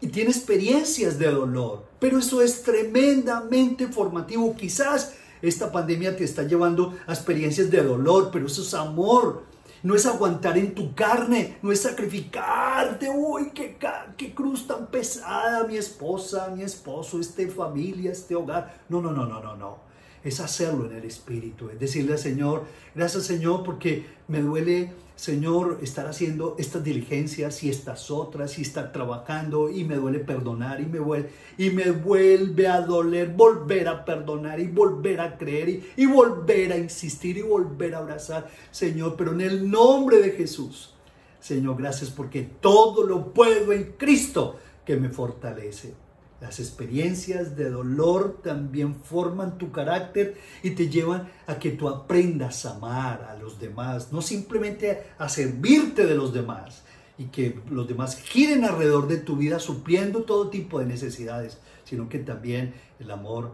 y 0.00 0.08
tiene 0.08 0.30
experiencias 0.30 1.18
de 1.18 1.30
dolor. 1.30 1.84
Pero 1.98 2.18
eso 2.18 2.42
es 2.42 2.62
tremendamente 2.62 3.88
formativo. 3.88 4.54
Quizás 4.56 5.14
esta 5.42 5.70
pandemia 5.70 6.16
te 6.16 6.24
está 6.24 6.42
llevando 6.42 6.94
a 7.06 7.12
experiencias 7.12 7.70
de 7.70 7.82
dolor, 7.82 8.30
pero 8.32 8.46
eso 8.46 8.62
es 8.62 8.74
amor. 8.74 9.44
No 9.82 9.94
es 9.94 10.04
aguantar 10.04 10.58
en 10.58 10.74
tu 10.74 10.94
carne, 10.94 11.56
no 11.62 11.72
es 11.72 11.80
sacrificarte. 11.80 13.08
Uy, 13.08 13.50
qué, 13.54 14.34
cruz 14.34 14.66
tan 14.66 14.88
pesada, 14.88 15.66
mi 15.66 15.78
esposa, 15.78 16.52
mi 16.54 16.62
esposo, 16.62 17.18
este 17.18 17.48
familia, 17.48 18.12
este 18.12 18.34
hogar. 18.34 18.82
No, 18.90 19.00
no, 19.00 19.10
no, 19.10 19.24
no, 19.24 19.40
no, 19.40 19.56
no. 19.56 19.78
es 20.22 20.38
hacerlo 20.40 20.84
en 20.84 20.96
el 20.96 21.04
Espíritu, 21.04 21.70
es 21.70 21.80
decirle 21.80 22.12
al 22.12 22.18
Señor, 22.18 22.64
gracias 22.94 23.24
Señor 23.24 23.62
porque 23.64 24.04
me 24.28 24.42
duele, 24.42 24.92
Señor, 25.20 25.80
estar 25.82 26.06
haciendo 26.06 26.56
estas 26.58 26.82
diligencias 26.82 27.62
y 27.62 27.68
estas 27.68 28.10
otras 28.10 28.58
y 28.58 28.62
estar 28.62 28.90
trabajando 28.90 29.68
y 29.68 29.84
me 29.84 29.96
duele 29.96 30.20
perdonar 30.20 30.80
y 30.80 30.86
me 30.86 30.98
vuelve, 30.98 31.28
y 31.58 31.68
me 31.68 31.90
vuelve 31.90 32.66
a 32.66 32.80
doler 32.80 33.28
volver 33.28 33.88
a 33.88 34.02
perdonar 34.02 34.58
y 34.60 34.68
volver 34.68 35.20
a 35.20 35.36
creer 35.36 35.68
y, 35.68 35.84
y 35.94 36.06
volver 36.06 36.72
a 36.72 36.78
insistir 36.78 37.36
y 37.36 37.42
volver 37.42 37.96
a 37.96 37.98
abrazar, 37.98 38.48
Señor, 38.70 39.14
pero 39.18 39.32
en 39.32 39.42
el 39.42 39.70
nombre 39.70 40.22
de 40.22 40.30
Jesús, 40.30 40.94
Señor, 41.38 41.76
gracias 41.76 42.08
porque 42.08 42.48
todo 42.58 43.06
lo 43.06 43.34
puedo 43.34 43.74
en 43.74 43.92
Cristo 43.98 44.56
que 44.86 44.96
me 44.96 45.10
fortalece. 45.10 45.92
Las 46.40 46.58
experiencias 46.58 47.54
de 47.54 47.68
dolor 47.68 48.40
también 48.42 48.94
forman 48.94 49.58
tu 49.58 49.70
carácter 49.72 50.38
y 50.62 50.70
te 50.70 50.88
llevan 50.88 51.28
a 51.46 51.58
que 51.58 51.70
tú 51.70 51.88
aprendas 51.88 52.64
a 52.64 52.76
amar 52.76 53.28
a 53.30 53.36
los 53.36 53.60
demás, 53.60 54.10
no 54.10 54.22
simplemente 54.22 55.04
a 55.18 55.28
servirte 55.28 56.06
de 56.06 56.14
los 56.14 56.32
demás 56.32 56.82
y 57.18 57.26
que 57.26 57.60
los 57.68 57.86
demás 57.86 58.16
giren 58.16 58.64
alrededor 58.64 59.06
de 59.06 59.18
tu 59.18 59.36
vida 59.36 59.58
supliendo 59.58 60.22
todo 60.22 60.48
tipo 60.48 60.78
de 60.78 60.86
necesidades, 60.86 61.58
sino 61.84 62.08
que 62.08 62.18
también 62.20 62.72
el 62.98 63.10
amor 63.10 63.52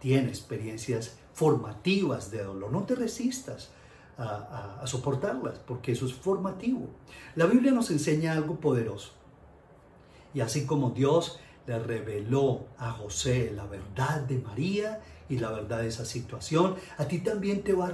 tiene 0.00 0.28
experiencias 0.28 1.18
formativas 1.32 2.30
de 2.30 2.44
dolor. 2.44 2.70
No 2.70 2.84
te 2.84 2.94
resistas 2.94 3.70
a, 4.16 4.78
a 4.80 4.86
soportarlas 4.86 5.58
porque 5.58 5.90
eso 5.90 6.06
es 6.06 6.12
formativo. 6.12 6.88
La 7.34 7.46
Biblia 7.46 7.72
nos 7.72 7.90
enseña 7.90 8.34
algo 8.34 8.60
poderoso. 8.60 9.10
Y 10.34 10.40
así 10.40 10.66
como 10.66 10.90
Dios 10.90 11.40
le 11.68 11.78
reveló 11.78 12.66
a 12.78 12.90
José 12.92 13.52
la 13.54 13.66
verdad 13.66 14.22
de 14.22 14.38
María 14.38 15.00
y 15.28 15.38
la 15.38 15.50
verdad 15.50 15.80
de 15.80 15.88
esa 15.88 16.06
situación, 16.06 16.76
a 16.96 17.04
ti 17.04 17.18
también 17.18 17.62
te 17.62 17.74
va 17.74 17.88
a 17.88 17.92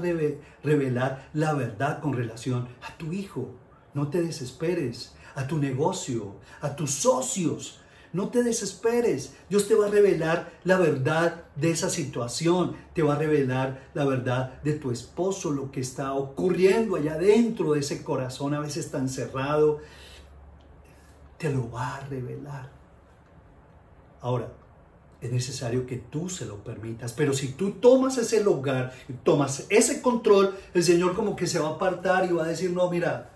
revelar 0.62 1.28
la 1.34 1.52
verdad 1.54 2.00
con 2.00 2.12
relación 2.12 2.68
a 2.82 2.96
tu 2.96 3.12
hijo. 3.12 3.50
No 3.92 4.08
te 4.08 4.22
desesperes, 4.22 5.14
a 5.34 5.48
tu 5.48 5.58
negocio, 5.58 6.36
a 6.60 6.76
tus 6.76 6.92
socios. 6.92 7.80
No 8.12 8.28
te 8.28 8.44
desesperes. 8.44 9.34
Dios 9.50 9.66
te 9.66 9.74
va 9.74 9.86
a 9.86 9.90
revelar 9.90 10.52
la 10.62 10.78
verdad 10.78 11.46
de 11.56 11.72
esa 11.72 11.90
situación. 11.90 12.76
Te 12.94 13.02
va 13.02 13.14
a 13.14 13.18
revelar 13.18 13.88
la 13.92 14.04
verdad 14.04 14.62
de 14.62 14.74
tu 14.74 14.92
esposo, 14.92 15.50
lo 15.50 15.72
que 15.72 15.80
está 15.80 16.14
ocurriendo 16.14 16.94
allá 16.94 17.18
dentro 17.18 17.72
de 17.72 17.80
ese 17.80 18.04
corazón, 18.04 18.54
a 18.54 18.60
veces 18.60 18.92
tan 18.92 19.08
cerrado. 19.08 19.80
Te 21.38 21.50
lo 21.50 21.68
va 21.72 21.96
a 21.96 22.00
revelar. 22.02 22.83
Ahora, 24.24 24.48
es 25.20 25.30
necesario 25.30 25.84
que 25.84 25.98
tú 25.98 26.30
se 26.30 26.46
lo 26.46 26.64
permitas, 26.64 27.12
pero 27.12 27.34
si 27.34 27.52
tú 27.52 27.72
tomas 27.72 28.16
ese 28.16 28.42
lugar 28.42 28.94
tomas 29.22 29.66
ese 29.68 30.00
control, 30.00 30.54
el 30.72 30.82
Señor 30.82 31.14
como 31.14 31.36
que 31.36 31.46
se 31.46 31.58
va 31.58 31.68
a 31.68 31.72
apartar 31.72 32.24
y 32.24 32.32
va 32.32 32.44
a 32.44 32.48
decir, 32.48 32.70
no, 32.70 32.90
mira, 32.90 33.30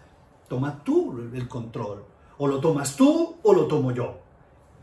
toma 0.48 0.82
tú 0.82 1.28
el 1.34 1.46
control, 1.46 2.06
o 2.38 2.46
lo 2.46 2.58
tomas 2.60 2.96
tú 2.96 3.36
o 3.42 3.52
lo 3.52 3.66
tomo 3.66 3.92
yo. 3.92 4.18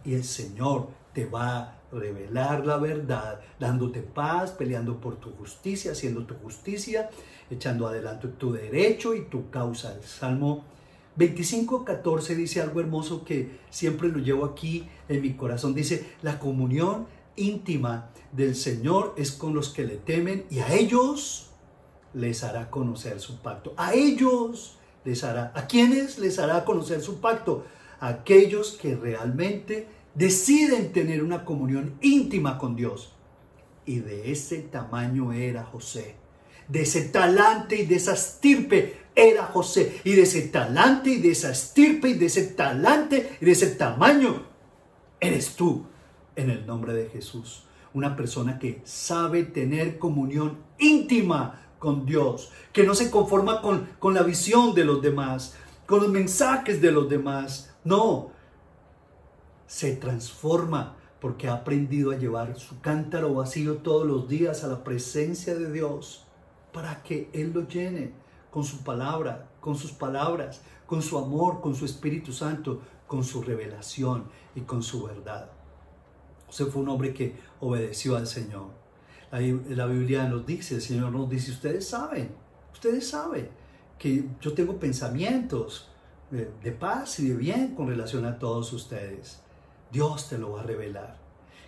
Y 0.04 0.13
el 0.13 0.24
Señor 0.24 0.89
te 1.12 1.26
va 1.26 1.58
a 1.58 1.76
revelar 1.91 2.68
la 2.68 2.78
verdad, 2.78 3.39
dándote 3.60 4.04
paz, 4.04 4.52
peleando 4.52 5.02
por 5.02 5.15
tu 5.15 5.32
justicia, 5.32 5.94
haciendo 5.94 6.28
tu 6.28 6.36
justicia, 6.36 7.10
echando 7.50 7.88
adelante 7.88 8.28
tu 8.28 8.54
derecho 8.54 9.15
y 9.15 9.26
tu 9.26 9.50
causa. 9.50 9.96
El 9.96 10.04
Salmo 10.04 10.65
25.14 11.17 12.36
dice 12.36 12.62
algo 12.62 12.80
hermoso 12.80 13.23
que 13.23 13.60
siempre 13.69 14.10
lo 14.10 14.19
llevo 14.19 14.45
aquí 14.45 14.88
en 15.08 15.21
mi 15.21 15.34
corazón. 15.34 15.73
Dice, 15.73 16.06
la 16.21 16.39
comunión 16.39 17.08
íntima 17.36 18.10
del 18.32 18.56
Señor 18.56 19.13
es 19.17 19.32
con 19.32 19.54
los 19.54 19.69
que 19.69 19.86
le 19.86 19.97
temen 19.97 20.45
y 20.49 20.60
a 20.60 20.73
ellos 20.73 21.51
les 22.13 22.43
hará 22.43 22.69
conocer 22.69 23.19
su 23.19 23.38
pacto. 23.39 23.73
A 23.78 23.93
ellos 23.93 24.78
les 25.04 25.23
hará. 25.23 25.51
¿A 25.56 25.67
quiénes 25.67 26.17
les 26.17 26.39
hará 26.39 26.65
conocer 26.65 27.01
su 27.01 27.19
pacto? 27.19 27.65
A 27.99 28.08
aquellos 28.10 28.71
que 28.71 28.95
realmente 28.95 29.88
deciden 30.15 30.91
tener 30.91 31.23
una 31.23 31.45
comunión 31.45 31.95
íntima 32.01 32.58
con 32.58 32.75
Dios. 32.75 33.13
Y 33.86 33.99
de 33.99 34.32
ese 34.32 34.60
tamaño 34.60 35.32
era 35.32 35.63
José. 35.63 36.15
De 36.67 36.82
ese 36.82 37.10
talante 37.10 37.75
y 37.75 37.86
de 37.86 37.95
esa 37.95 38.13
estirpe 38.13 39.06
era 39.15 39.45
José. 39.45 40.01
Y 40.04 40.13
de 40.13 40.23
ese 40.23 40.43
talante 40.43 41.12
y 41.12 41.21
de 41.21 41.32
esa 41.32 41.51
estirpe 41.51 42.10
y 42.10 42.13
de 42.13 42.25
ese 42.25 42.43
talante 42.43 43.38
y 43.39 43.45
de 43.45 43.51
ese 43.51 43.67
tamaño 43.67 44.43
eres 45.19 45.56
tú 45.56 45.86
en 46.36 46.49
el 46.49 46.65
nombre 46.65 46.93
de 46.93 47.10
Jesús. 47.10 47.63
Una 47.93 48.15
persona 48.15 48.60
que 48.60 48.82
sabe 48.84 49.43
tener 49.43 49.97
comunión 49.97 50.58
íntima 50.78 51.62
con 51.80 52.06
Dios, 52.06 52.51
que 52.73 52.84
no 52.84 52.95
se 52.95 53.10
conforma 53.10 53.62
con, 53.62 53.88
con 53.99 54.13
la 54.13 54.23
visión 54.23 54.73
de 54.73 54.86
los 54.86 55.01
demás, 55.01 55.56
con 55.86 56.01
los 56.01 56.10
mensajes 56.10 56.82
de 56.82 56.91
los 56.91 57.10
demás. 57.10 57.73
No, 57.84 58.32
se 59.67 59.95
transforma 59.95 60.97
porque 61.21 61.47
ha 61.47 61.54
aprendido 61.54 62.12
a 62.12 62.17
llevar 62.17 62.58
su 62.60 62.82
cántaro 62.82 63.34
vacío 63.34 63.78
todos 63.78 64.06
los 64.06 64.28
días 64.28 64.63
a 64.63 64.67
la 64.67 64.84
presencia 64.84 65.56
de 65.56 65.71
Dios 65.71 66.24
para 66.75 67.01
que 67.01 67.29
Él 67.31 67.53
lo 67.53 67.65
llene 67.69 68.11
con 68.51 68.65
su 68.65 68.83
palabra, 68.83 69.47
con 69.61 69.77
sus 69.77 69.93
palabras, 69.93 70.59
con 70.85 71.01
su 71.01 71.17
amor, 71.17 71.61
con 71.61 71.73
su 71.73 71.85
Espíritu 71.85 72.33
Santo, 72.33 72.81
con 73.07 73.23
su 73.23 73.41
revelación 73.41 74.25
y 74.55 74.61
con 74.61 74.83
su 74.83 75.03
verdad. 75.03 75.49
José 76.47 76.65
fue 76.65 76.81
un 76.81 76.89
hombre 76.89 77.13
que 77.13 77.33
obedeció 77.61 78.17
al 78.17 78.27
Señor. 78.27 78.67
La, 79.31 79.85
Biblia 79.85 80.27
nos 80.27 80.45
dice, 80.45 80.75
el 80.75 80.81
Señor 80.81 81.13
nos 81.13 81.29
dice, 81.29 81.51
ustedes 81.51 81.88
saben, 81.88 82.35
ustedes 82.73 83.07
saben 83.07 83.49
que 83.97 84.25
yo 84.41 84.53
tengo 84.53 84.77
pensamientos 84.77 85.89
de, 86.29 86.51
de 86.61 86.71
paz 86.73 87.21
y 87.21 87.29
de 87.29 87.35
bien 87.35 87.73
con 87.73 87.88
relación 87.88 88.25
a 88.25 88.38
todos 88.38 88.73
ustedes. 88.73 89.39
Dios 89.93 90.27
te 90.27 90.38
lo 90.38 90.51
va 90.51 90.59
a 90.59 90.63
revelar. 90.63 91.17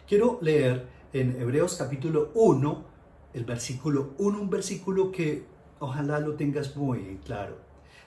Quiero 0.06 0.38
leer 0.42 0.86
en 1.14 1.40
Hebreos 1.40 1.76
capítulo 1.78 2.32
1, 2.34 2.97
el 3.38 3.46
versículo 3.46 4.14
1, 4.18 4.42
un 4.42 4.50
versículo 4.50 5.12
que 5.12 5.46
Ojalá 5.80 6.20
lo 6.20 6.34
tengas 6.34 6.76
muy 6.76 7.20
claro. 7.24 7.58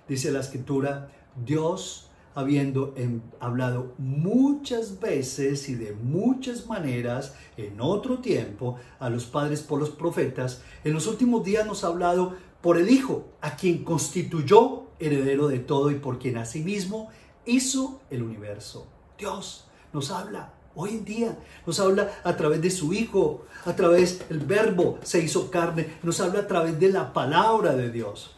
Dice 0.08 0.32
la 0.32 0.40
escritura, 0.40 1.10
Dios 1.44 2.08
habiendo 2.34 2.94
hablado 3.40 3.94
muchas 3.98 5.00
veces 5.00 5.68
y 5.68 5.74
de 5.74 5.92
muchas 5.92 6.66
maneras 6.66 7.34
en 7.56 7.80
otro 7.80 8.18
tiempo 8.18 8.76
a 8.98 9.10
los 9.10 9.26
padres 9.26 9.62
por 9.62 9.80
los 9.80 9.90
profetas, 9.90 10.62
en 10.84 10.94
los 10.94 11.06
últimos 11.06 11.44
días 11.44 11.66
nos 11.66 11.84
ha 11.84 11.88
hablado 11.88 12.34
por 12.60 12.76
el 12.76 12.90
Hijo, 12.90 13.28
a 13.40 13.56
quien 13.56 13.84
constituyó 13.84 14.86
heredero 14.98 15.48
de 15.48 15.60
todo 15.60 15.90
y 15.90 15.96
por 15.96 16.18
quien 16.18 16.36
asimismo 16.38 17.08
hizo 17.46 18.00
el 18.10 18.22
universo. 18.22 18.86
Dios 19.18 19.66
nos 19.92 20.10
habla 20.10 20.54
Hoy 20.76 20.90
en 20.90 21.04
día 21.04 21.38
nos 21.66 21.80
habla 21.80 22.10
a 22.22 22.36
través 22.36 22.62
de 22.62 22.70
su 22.70 22.92
Hijo, 22.92 23.44
a 23.64 23.74
través 23.74 24.28
del 24.28 24.38
verbo 24.38 25.00
se 25.02 25.20
hizo 25.20 25.50
carne, 25.50 25.94
nos 26.04 26.20
habla 26.20 26.40
a 26.40 26.46
través 26.46 26.78
de 26.78 26.90
la 26.92 27.12
palabra 27.12 27.74
de 27.74 27.90
Dios. 27.90 28.36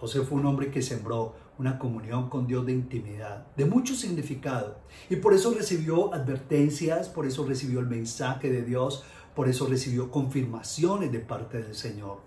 José 0.00 0.22
fue 0.22 0.38
un 0.38 0.46
hombre 0.46 0.70
que 0.72 0.82
sembró 0.82 1.34
una 1.58 1.78
comunión 1.78 2.28
con 2.28 2.48
Dios 2.48 2.66
de 2.66 2.72
intimidad, 2.72 3.46
de 3.56 3.66
mucho 3.66 3.94
significado. 3.94 4.78
Y 5.10 5.16
por 5.16 5.32
eso 5.32 5.54
recibió 5.54 6.12
advertencias, 6.12 7.08
por 7.08 7.26
eso 7.26 7.44
recibió 7.46 7.78
el 7.78 7.86
mensaje 7.86 8.50
de 8.50 8.62
Dios, 8.62 9.04
por 9.36 9.48
eso 9.48 9.66
recibió 9.66 10.10
confirmaciones 10.10 11.12
de 11.12 11.20
parte 11.20 11.62
del 11.62 11.76
Señor. 11.76 12.18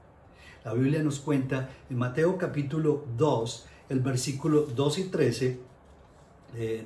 La 0.63 0.73
Biblia 0.73 1.03
nos 1.03 1.19
cuenta 1.19 1.69
en 1.89 1.97
Mateo 1.97 2.37
capítulo 2.37 3.03
2, 3.17 3.65
el 3.89 3.99
versículo 3.99 4.61
2 4.61 4.99
y 4.99 5.03
13, 5.05 5.59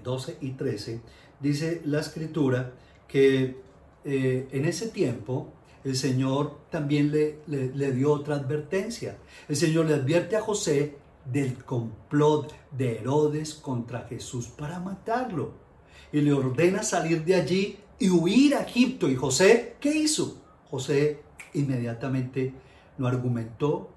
12 0.03 0.31
eh, 0.31 0.37
y 0.41 0.51
13, 0.51 1.01
dice 1.39 1.81
la 1.85 1.99
escritura 1.99 2.73
que 3.07 3.57
eh, 4.03 4.47
en 4.51 4.65
ese 4.65 4.87
tiempo 4.87 5.53
el 5.83 5.95
Señor 5.95 6.59
también 6.69 7.11
le, 7.11 7.39
le, 7.47 7.91
dio 7.91 8.11
otra 8.11 8.35
advertencia. 8.35 9.17
El 9.47 9.55
Señor 9.55 9.85
le 9.85 9.93
advierte 9.93 10.35
a 10.35 10.41
José 10.41 10.97
del 11.23 11.63
complot 11.63 12.53
de 12.71 12.99
Herodes 12.99 13.53
contra 13.53 14.01
Jesús 14.01 14.47
para 14.47 14.79
matarlo. 14.79 15.53
Y 16.11 16.21
le 16.21 16.33
ordena 16.33 16.83
salir 16.83 17.23
de 17.23 17.35
allí 17.35 17.79
y 17.99 18.09
huir 18.09 18.55
a 18.55 18.63
Egipto. 18.63 19.09
¿Y 19.09 19.15
José 19.15 19.77
qué 19.79 19.95
hizo? 19.95 20.41
José 20.69 21.21
inmediatamente 21.53 22.53
no 22.97 23.07
argumentó, 23.07 23.89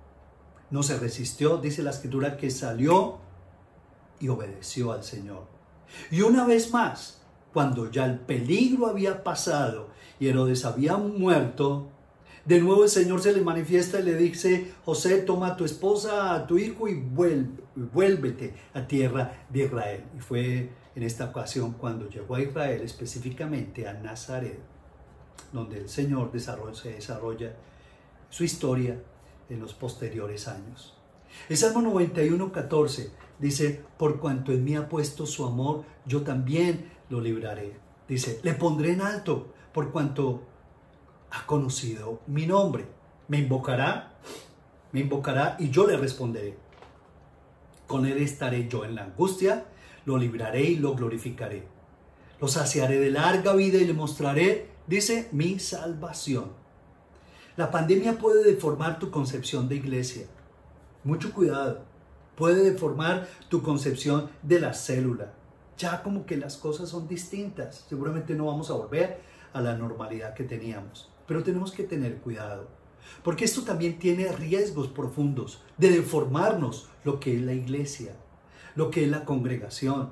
no 0.70 0.83
se 0.83 0.98
resistió. 0.98 1.59
Dice 1.59 1.83
la 1.83 1.90
escritura 1.90 2.37
que 2.37 2.50
salió 2.50 3.18
y 4.20 4.29
obedeció 4.29 4.92
al 4.92 5.03
Señor. 5.03 5.46
Y 6.11 6.20
una 6.20 6.46
vez 6.46 6.72
más, 6.72 7.20
cuando 7.53 7.91
ya 7.91 8.07
el 8.07 8.19
peligro 8.19 8.87
había 8.87 9.23
pasado 9.23 9.89
y 10.19 10.29
Herodes 10.29 10.65
había 10.65 10.97
muerto, 10.97 11.89
de 12.45 12.61
nuevo 12.61 12.85
el 12.85 12.91
Señor 12.91 13.21
se 13.21 13.33
le 13.33 13.43
manifiesta 13.43 14.01
y 14.01 14.05
le 14.05 14.17
dice, 14.17 14.73
José, 14.85 15.19
toma 15.19 15.49
a 15.49 15.57
tu 15.57 15.65
esposa, 15.65 16.35
a 16.35 16.47
tu 16.47 16.59
hijo 16.59 16.89
y 16.89 16.95
vuélvete 16.95 18.55
a 18.75 18.87
tierra 18.87 19.45
de 19.49 19.65
Israel. 19.65 20.05
Y 20.17 20.21
fue 20.21 20.71
en 20.95 21.03
esta 21.03 21.27
ocasión 21.27 21.73
cuando 21.73 22.09
llegó 22.09 22.35
a 22.35 22.43
Israel, 22.43 22.83
específicamente 22.83 23.87
a 23.87 23.93
Nazaret, 23.93 24.59
donde 25.53 25.79
el 25.79 25.89
Señor 25.89 26.31
se 26.75 26.93
desarrolla 26.93 27.55
su 28.31 28.45
historia 28.45 29.01
en 29.49 29.61
los 29.61 29.75
posteriores 29.75 30.49
años. 30.49 30.97
El 31.49 31.57
Salmo 31.57 31.83
91, 31.83 32.53
14 32.53 33.11
dice, 33.39 33.85
por 33.99 34.19
cuanto 34.19 34.53
en 34.53 34.65
mí 34.65 34.77
ha 34.77 34.89
puesto 34.89 35.27
su 35.27 35.45
amor, 35.45 35.85
yo 36.07 36.23
también 36.23 36.91
lo 37.11 37.20
libraré. 37.20 37.77
Dice, 38.09 38.40
le 38.42 38.55
pondré 38.55 38.92
en 38.92 39.03
alto 39.03 39.53
por 39.73 39.92
cuanto 39.92 40.42
ha 41.31 41.46
conocido 41.46 42.20
mi 42.27 42.46
nombre. 42.46 42.87
Me 43.29 43.38
invocará, 43.38 44.14
me 44.92 45.01
invocará 45.01 45.57
y 45.59 45.70
yo 45.70 45.87
le 45.87 45.96
responderé. 45.96 46.57
Con 47.87 48.07
él 48.07 48.18
estaré 48.18 48.68
yo 48.68 48.85
en 48.85 48.94
la 48.94 49.05
angustia, 49.05 49.66
lo 50.07 50.16
libraré 50.16 50.62
y 50.62 50.77
lo 50.77 50.94
glorificaré. 50.94 51.66
Lo 52.40 52.49
saciaré 52.49 52.99
de 52.99 53.11
larga 53.11 53.53
vida 53.55 53.79
y 53.79 53.85
le 53.85 53.92
mostraré, 53.92 54.70
dice, 54.87 55.29
mi 55.33 55.59
salvación. 55.59 56.53
La 57.57 57.70
pandemia 57.70 58.18
puede 58.18 58.42
deformar 58.44 58.99
tu 58.99 59.11
concepción 59.11 59.68
de 59.68 59.77
iglesia. 59.77 60.27
Mucho 61.05 61.33
cuidado. 61.33 61.83
Puede 62.37 62.70
deformar 62.70 63.29
tu 63.49 63.62
concepción 63.62 64.31
de 64.42 64.61
la 64.61 64.73
célula. 64.73 65.35
Ya 65.81 66.03
como 66.03 66.27
que 66.27 66.37
las 66.37 66.59
cosas 66.59 66.90
son 66.90 67.09
distintas. 67.09 67.87
Seguramente 67.88 68.35
no 68.35 68.47
vamos 68.47 68.69
a 68.69 68.75
volver 68.75 69.23
a 69.55 69.62
la 69.62 69.75
normalidad 69.75 70.35
que 70.35 70.45
teníamos. 70.45 71.11
Pero 71.27 71.43
tenemos 71.43 71.73
que 71.73 71.85
tener 71.85 72.19
cuidado. 72.19 72.69
Porque 73.25 73.47
esto 73.47 73.62
también 73.62 73.99
tiene 73.99 74.31
riesgos 74.31 74.88
profundos 74.88 75.62
de 75.79 75.88
deformarnos 75.88 76.90
lo 77.03 77.19
que 77.19 77.35
es 77.35 77.40
la 77.40 77.55
iglesia, 77.55 78.12
lo 78.75 78.90
que 78.90 79.05
es 79.05 79.11
la 79.11 79.25
congregación. 79.25 80.11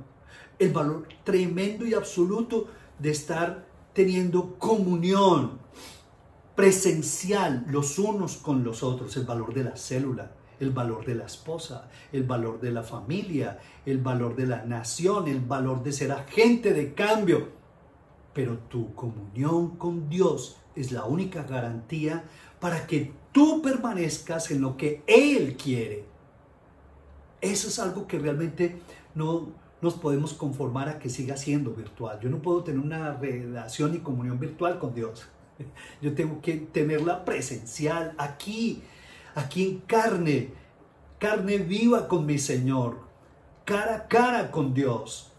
El 0.59 0.73
valor 0.73 1.07
tremendo 1.23 1.85
y 1.87 1.93
absoluto 1.93 2.69
de 2.99 3.11
estar 3.11 3.67
teniendo 3.93 4.55
comunión 4.59 5.59
presencial 6.57 7.67
los 7.69 7.99
unos 7.99 8.39
con 8.39 8.65
los 8.65 8.83
otros, 8.83 9.15
el 9.19 9.27
valor 9.27 9.53
de 9.53 9.65
la 9.65 9.77
célula, 9.77 10.33
el 10.61 10.71
valor 10.71 11.05
de 11.05 11.15
la 11.15 11.25
esposa, 11.25 11.89
el 12.13 12.25
valor 12.25 12.61
de 12.61 12.73
la 12.73 12.83
familia, 12.83 13.59
el 13.87 13.99
valor 13.99 14.37
de 14.37 14.47
la 14.47 14.65
nación, 14.65 15.29
el 15.29 15.41
valor 15.41 15.83
de 15.83 15.93
ser 15.93 16.13
agente 16.13 16.73
de 16.73 16.95
cambio. 16.95 17.49
Pero 18.35 18.59
tu 18.59 18.95
comunión 18.95 19.77
con 19.77 20.09
Dios 20.09 20.57
es 20.75 20.93
la 20.93 21.05
única 21.05 21.43
garantía 21.43 22.25
para 22.61 22.87
que 22.87 23.13
tú 23.33 23.63
permanezcas 23.63 24.51
en 24.51 24.61
lo 24.61 24.77
que 24.77 25.03
Él 25.07 25.57
quiere. 25.57 26.05
Eso 27.41 27.69
es 27.69 27.79
algo 27.79 28.07
que 28.07 28.19
realmente 28.19 28.81
no 29.15 29.49
nos 29.81 29.95
podemos 29.95 30.35
conformar 30.35 30.89
a 30.89 30.99
que 30.99 31.09
siga 31.09 31.37
siendo 31.37 31.73
virtual. 31.73 32.19
Yo 32.21 32.31
no 32.31 32.43
puedo 32.43 32.65
tener 32.65 32.81
una 32.81 33.15
relación 33.15 33.95
y 33.95 33.99
comunión 33.99 34.39
virtual 34.41 34.79
con 34.79 34.95
Dios. 34.95 35.29
Yo 36.03 36.15
tengo 36.15 36.41
que 36.41 36.57
tenerla 36.57 37.25
presencial 37.25 38.15
aquí, 38.19 38.83
aquí 39.39 39.63
en 39.63 39.79
carne, 39.79 40.51
carne 41.21 41.59
viva 41.59 42.09
con 42.09 42.27
mi 42.27 42.39
Señor, 42.39 42.99
cara 43.65 43.95
a 43.95 44.09
cara 44.09 44.51
con 44.51 44.75
Dios. 44.75 45.31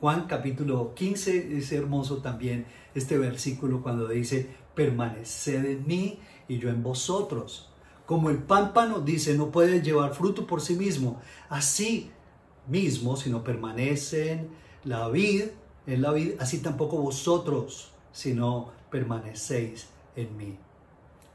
Juan 0.00 0.26
capítulo 0.26 0.94
15 0.94 1.58
es 1.58 1.72
hermoso 1.72 2.18
también 2.18 2.66
este 2.94 3.18
versículo 3.18 3.82
cuando 3.82 4.08
dice, 4.08 4.48
permaneced 4.74 5.66
en 5.66 5.86
mí 5.86 6.18
y 6.48 6.58
yo 6.58 6.70
en 6.70 6.82
vosotros. 6.82 7.70
Como 8.06 8.30
el 8.30 8.38
pámpano 8.38 9.00
dice, 9.00 9.36
no 9.36 9.50
puede 9.50 9.82
llevar 9.82 10.14
fruto 10.14 10.46
por 10.46 10.62
sí 10.62 10.76
mismo, 10.76 11.20
así 11.50 12.10
mismo, 12.68 13.16
si 13.16 13.28
no 13.28 13.44
permanecen 13.44 14.48
la 14.84 15.08
vid, 15.08 15.44
en 15.86 16.00
la 16.00 16.12
vid, 16.12 16.32
así 16.38 16.58
tampoco 16.60 16.96
vosotros, 16.98 17.90
si 18.12 18.32
no 18.32 18.70
permanecéis 18.90 19.88
en 20.14 20.36
mí. 20.36 20.56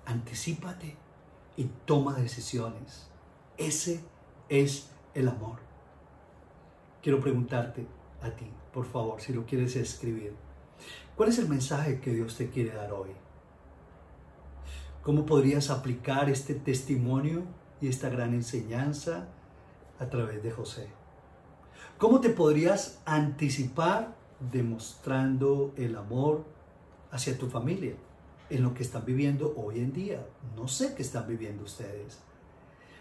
Anticípate 0.05 1.10
y 1.57 1.65
toma 1.85 2.13
decisiones. 2.15 3.07
Ese 3.57 4.03
es 4.49 4.89
el 5.13 5.27
amor. 5.27 5.59
Quiero 7.01 7.19
preguntarte 7.19 7.85
a 8.21 8.29
ti, 8.31 8.47
por 8.73 8.85
favor, 8.85 9.21
si 9.21 9.33
lo 9.33 9.45
quieres 9.45 9.75
escribir. 9.75 10.33
¿Cuál 11.15 11.29
es 11.29 11.39
el 11.39 11.49
mensaje 11.49 11.99
que 11.99 12.13
Dios 12.13 12.35
te 12.37 12.49
quiere 12.49 12.73
dar 12.73 12.91
hoy? 12.91 13.09
¿Cómo 15.03 15.25
podrías 15.25 15.69
aplicar 15.69 16.29
este 16.29 16.53
testimonio 16.53 17.43
y 17.81 17.87
esta 17.87 18.09
gran 18.09 18.33
enseñanza 18.33 19.27
a 19.99 20.09
través 20.09 20.43
de 20.43 20.51
José? 20.51 20.89
¿Cómo 21.97 22.19
te 22.21 22.29
podrías 22.29 23.01
anticipar 23.05 24.15
demostrando 24.39 25.73
el 25.75 25.95
amor 25.95 26.45
hacia 27.11 27.37
tu 27.37 27.47
familia? 27.49 27.95
En 28.51 28.63
lo 28.63 28.73
que 28.73 28.83
están 28.83 29.05
viviendo 29.05 29.53
hoy 29.55 29.79
en 29.79 29.93
día. 29.93 30.27
No 30.55 30.67
sé 30.67 30.93
qué 30.93 31.01
están 31.01 31.25
viviendo 31.27 31.63
ustedes, 31.63 32.19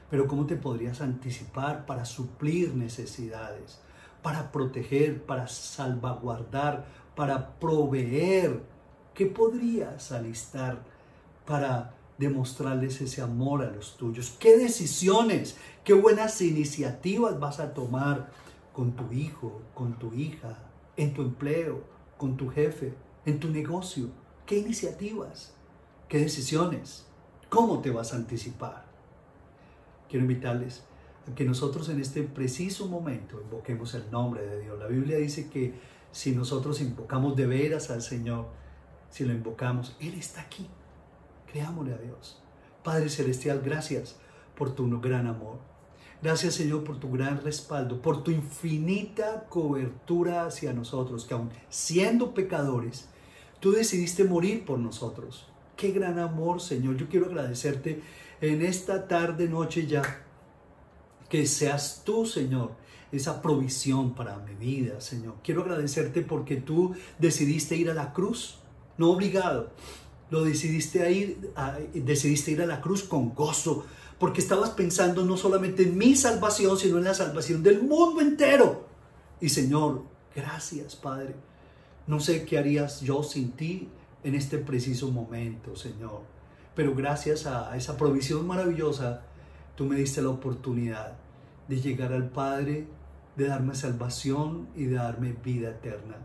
pero 0.09 0.27
¿cómo 0.27 0.47
te 0.47 0.57
podrías 0.57 1.01
anticipar 1.01 1.87
para 1.87 2.05
suplir 2.05 2.75
necesidades, 2.75 3.81
para 4.23 4.53
proteger, 4.53 5.25
para 5.25 5.49
salvaguardar, 5.49 6.87
para 7.17 7.59
proveer? 7.59 8.63
¿Qué 9.13 9.27
podrías 9.27 10.13
alistar 10.13 10.79
para 11.45 11.95
demostrarles 12.17 13.01
ese 13.01 13.21
amor 13.21 13.63
a 13.63 13.71
los 13.73 13.97
tuyos? 13.97 14.37
¿Qué 14.39 14.57
decisiones, 14.57 15.57
qué 15.83 15.95
buenas 15.95 16.41
iniciativas 16.43 17.41
vas 17.41 17.59
a 17.59 17.75
tomar 17.75 18.31
con 18.73 18.93
tu 18.93 19.13
hijo, 19.13 19.61
con 19.75 19.99
tu 19.99 20.15
hija, 20.15 20.59
en 20.97 21.13
tu 21.13 21.23
empleo, 21.23 21.83
con 22.17 22.37
tu 22.37 22.51
jefe, 22.51 22.95
en 23.27 23.41
tu 23.41 23.49
negocio? 23.49 24.11
¿Qué 24.51 24.59
iniciativas? 24.59 25.53
¿Qué 26.09 26.19
decisiones? 26.19 27.07
¿Cómo 27.49 27.79
te 27.83 27.93
vas 27.93 28.13
a 28.13 28.17
anticipar? 28.17 28.85
Quiero 30.09 30.25
invitarles 30.25 30.83
a 31.31 31.35
que 31.37 31.45
nosotros 31.45 31.89
en 31.89 32.01
este 32.01 32.25
preciso 32.25 32.89
momento 32.89 33.41
invoquemos 33.41 33.95
el 33.95 34.11
nombre 34.11 34.45
de 34.45 34.63
Dios. 34.63 34.77
La 34.77 34.89
Biblia 34.89 35.19
dice 35.19 35.49
que 35.49 35.75
si 36.11 36.33
nosotros 36.33 36.81
invocamos 36.81 37.37
de 37.37 37.47
veras 37.47 37.91
al 37.91 38.03
Señor, 38.03 38.49
si 39.09 39.25
lo 39.25 39.33
invocamos, 39.33 39.97
Él 40.01 40.15
está 40.15 40.41
aquí. 40.41 40.67
Creámosle 41.47 41.95
a 41.95 41.99
Dios. 41.99 42.43
Padre 42.83 43.09
Celestial, 43.09 43.63
gracias 43.65 44.17
por 44.57 44.75
tu 44.75 45.01
gran 45.01 45.29
amor. 45.29 45.61
Gracias 46.23 46.55
Señor 46.55 46.83
por 46.83 46.99
tu 46.99 47.13
gran 47.13 47.41
respaldo, 47.41 48.03
por 48.03 48.25
tu 48.25 48.33
infinita 48.33 49.47
cobertura 49.49 50.47
hacia 50.47 50.73
nosotros, 50.73 51.25
que 51.25 51.35
aun 51.35 51.51
siendo 51.69 52.35
pecadores, 52.35 53.10
Tú 53.61 53.73
decidiste 53.73 54.25
morir 54.25 54.65
por 54.65 54.79
nosotros. 54.79 55.47
Qué 55.77 55.93
gran 55.93 56.19
amor, 56.19 56.63
Señor. 56.63 56.97
Yo 56.97 57.09
quiero 57.09 57.27
agradecerte 57.27 58.03
en 58.41 58.63
esta 58.63 59.07
tarde, 59.07 59.49
noche 59.49 59.87
ya, 59.87 60.25
que 61.29 61.47
seas 61.47 62.03
tú, 62.05 62.25
Señor, 62.25 62.73
esa 63.13 63.43
provisión 63.43 64.15
para 64.15 64.39
mi 64.39 64.55
vida, 64.55 65.01
Señor. 65.03 65.35
Quiero 65.45 65.63
agradecerte 65.63 66.23
porque 66.23 66.57
tú 66.57 66.95
decidiste 67.19 67.77
ir 67.77 67.91
a 67.91 67.95
la 67.95 68.15
cruz, 68.15 68.59
no 68.97 69.11
obligado. 69.11 69.71
Lo 70.31 70.43
decidiste 70.43 71.11
ir, 71.13 71.53
decidiste 71.93 72.53
ir 72.53 72.63
a 72.63 72.67
la 72.67 72.81
cruz 72.81 73.03
con 73.03 73.35
gozo, 73.35 73.85
porque 74.19 74.41
estabas 74.41 74.71
pensando 74.71 75.25
no 75.25 75.37
solamente 75.37 75.83
en 75.83 75.99
mi 75.99 76.17
salvación, 76.17 76.79
sino 76.79 76.97
en 76.99 77.05
la 77.05 77.15
salvación 77.15 77.63
del 77.63 77.83
mundo 77.83 78.23
entero. 78.23 78.87
Y 79.41 79.51
Señor, 79.51 80.05
gracias, 80.35 80.97
Padre 80.97 81.50
no 82.07 82.21
sé 82.21 82.45
qué 82.45 82.59
harías 82.59 83.01
yo 83.01 83.23
sin 83.23 83.53
ti 83.53 83.89
en 84.25 84.35
este 84.35 84.59
preciso 84.59 85.11
momento, 85.11 85.77
Señor. 85.77 86.23
Pero 86.75 86.95
gracias 86.95 87.47
a 87.47 87.77
esa 87.77 87.97
provisión 87.97 88.47
maravillosa, 88.47 89.23
tú 89.77 89.85
me 89.85 89.97
diste 89.97 90.23
la 90.23 90.31
oportunidad 90.31 91.17
de 91.69 91.81
llegar 91.81 92.13
al 92.13 92.31
Padre, 92.31 92.87
de 93.37 93.47
darme 93.47 93.75
salvación 93.75 94.69
y 94.77 94.85
de 94.85 94.97
darme 94.97 95.33
vida 95.33 95.71
eterna. 95.71 96.17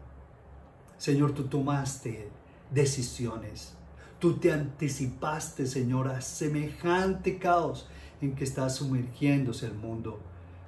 Señor, 0.97 1.33
tú 1.33 1.43
tomaste 1.45 2.29
decisiones. 2.71 3.73
Tú 4.19 4.37
te 4.37 4.51
anticipaste, 4.51 5.67
Señor, 5.67 6.07
a 6.07 6.21
semejante 6.21 7.37
caos 7.37 7.87
en 8.21 8.33
que 8.33 8.43
está 8.43 8.69
sumergiéndose 8.69 9.67
el 9.67 9.73
mundo. 9.73 10.19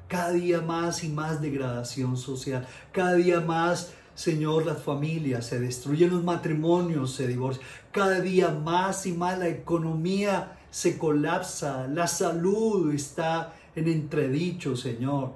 Cada 0.07 0.31
día 0.31 0.61
más 0.61 1.03
y 1.03 1.09
más 1.09 1.41
degradación 1.41 2.17
social, 2.17 2.67
cada 2.91 3.13
día 3.13 3.41
más 3.41 3.93
Señor, 4.17 4.65
las 4.65 4.81
familias 4.81 5.45
se 5.45 5.59
destruyen, 5.59 6.09
los 6.09 6.23
matrimonios 6.23 7.13
se 7.13 7.27
divorcian. 7.27 7.63
Cada 7.91 8.19
día 8.19 8.49
más 8.49 9.05
y 9.05 9.11
más 9.11 9.37
la 9.37 9.47
economía 9.47 10.57
se 10.71 10.97
colapsa, 10.97 11.87
la 11.87 12.07
salud 12.07 12.91
está 12.95 13.53
en 13.75 13.87
entredicho, 13.87 14.75
Señor. 14.75 15.33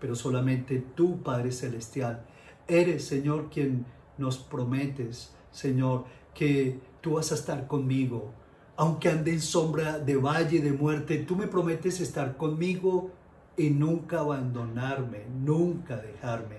Pero 0.00 0.16
solamente 0.16 0.82
tú, 0.96 1.22
Padre 1.22 1.52
Celestial, 1.52 2.26
eres, 2.66 3.04
Señor, 3.04 3.50
quien 3.50 3.86
nos 4.16 4.36
prometes, 4.36 5.32
Señor, 5.52 6.06
que 6.34 6.80
tú 7.00 7.12
vas 7.12 7.30
a 7.30 7.36
estar 7.36 7.68
conmigo. 7.68 8.32
Aunque 8.76 9.10
ande 9.10 9.32
en 9.32 9.40
sombra 9.40 10.00
de 10.00 10.16
valle 10.16 10.60
de 10.60 10.72
muerte, 10.72 11.18
tú 11.18 11.36
me 11.36 11.46
prometes 11.46 12.00
estar 12.00 12.36
conmigo 12.36 13.12
y 13.56 13.70
nunca 13.70 14.18
abandonarme, 14.18 15.24
nunca 15.40 15.96
dejarme. 15.98 16.56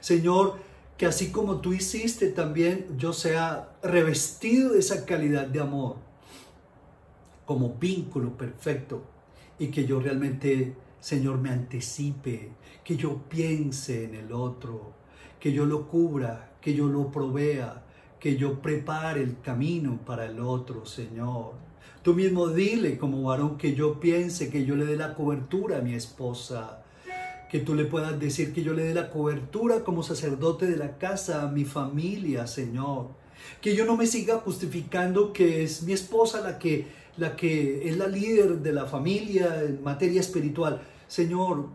Señor, 0.00 0.67
que 0.98 1.06
así 1.06 1.30
como 1.30 1.60
tú 1.60 1.72
hiciste 1.72 2.28
también 2.28 2.86
yo 2.98 3.12
sea 3.12 3.70
revestido 3.82 4.72
de 4.72 4.80
esa 4.80 5.06
calidad 5.06 5.46
de 5.46 5.60
amor, 5.60 5.96
como 7.46 7.74
vínculo 7.74 8.36
perfecto 8.36 9.04
y 9.60 9.68
que 9.68 9.86
yo 9.86 10.00
realmente, 10.00 10.74
Señor, 11.00 11.38
me 11.38 11.50
anticipe, 11.50 12.50
que 12.82 12.96
yo 12.96 13.22
piense 13.28 14.04
en 14.04 14.16
el 14.16 14.32
otro, 14.32 14.92
que 15.38 15.52
yo 15.52 15.66
lo 15.66 15.86
cubra, 15.86 16.50
que 16.60 16.74
yo 16.74 16.88
lo 16.88 17.12
provea, 17.12 17.84
que 18.18 18.36
yo 18.36 18.60
prepare 18.60 19.22
el 19.22 19.40
camino 19.40 20.00
para 20.04 20.26
el 20.26 20.40
otro, 20.40 20.84
Señor. 20.84 21.52
Tú 22.02 22.14
mismo 22.14 22.48
dile 22.48 22.98
como 22.98 23.22
varón 23.22 23.56
que 23.56 23.74
yo 23.74 24.00
piense, 24.00 24.50
que 24.50 24.64
yo 24.64 24.74
le 24.74 24.84
dé 24.84 24.96
la 24.96 25.14
cobertura 25.14 25.78
a 25.78 25.82
mi 25.82 25.94
esposa, 25.94 26.82
que 27.50 27.60
tú 27.60 27.74
le 27.74 27.84
puedas 27.84 28.18
decir 28.20 28.52
que 28.52 28.62
yo 28.62 28.74
le 28.74 28.84
dé 28.84 28.94
la 28.94 29.10
cobertura 29.10 29.82
como 29.82 30.02
sacerdote 30.02 30.66
de 30.66 30.76
la 30.76 30.98
casa 30.98 31.42
a 31.42 31.48
mi 31.48 31.64
familia, 31.64 32.46
Señor. 32.46 33.08
Que 33.60 33.74
yo 33.74 33.86
no 33.86 33.96
me 33.96 34.06
siga 34.06 34.38
justificando 34.38 35.32
que 35.32 35.62
es 35.62 35.82
mi 35.82 35.92
esposa 35.92 36.40
la 36.42 36.58
que, 36.58 36.86
la 37.16 37.36
que 37.36 37.88
es 37.88 37.96
la 37.96 38.06
líder 38.06 38.58
de 38.58 38.72
la 38.72 38.86
familia 38.86 39.62
en 39.62 39.82
materia 39.82 40.20
espiritual. 40.20 40.82
Señor, 41.06 41.68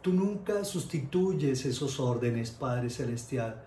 tú 0.00 0.12
nunca 0.12 0.64
sustituyes 0.64 1.64
esos 1.64 2.00
órdenes, 2.00 2.50
Padre 2.50 2.90
Celestial. 2.90 3.62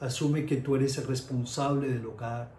Asume 0.00 0.44
que 0.44 0.56
tú 0.56 0.74
eres 0.74 0.98
el 0.98 1.06
responsable 1.06 1.88
del 1.88 2.04
hogar 2.06 2.50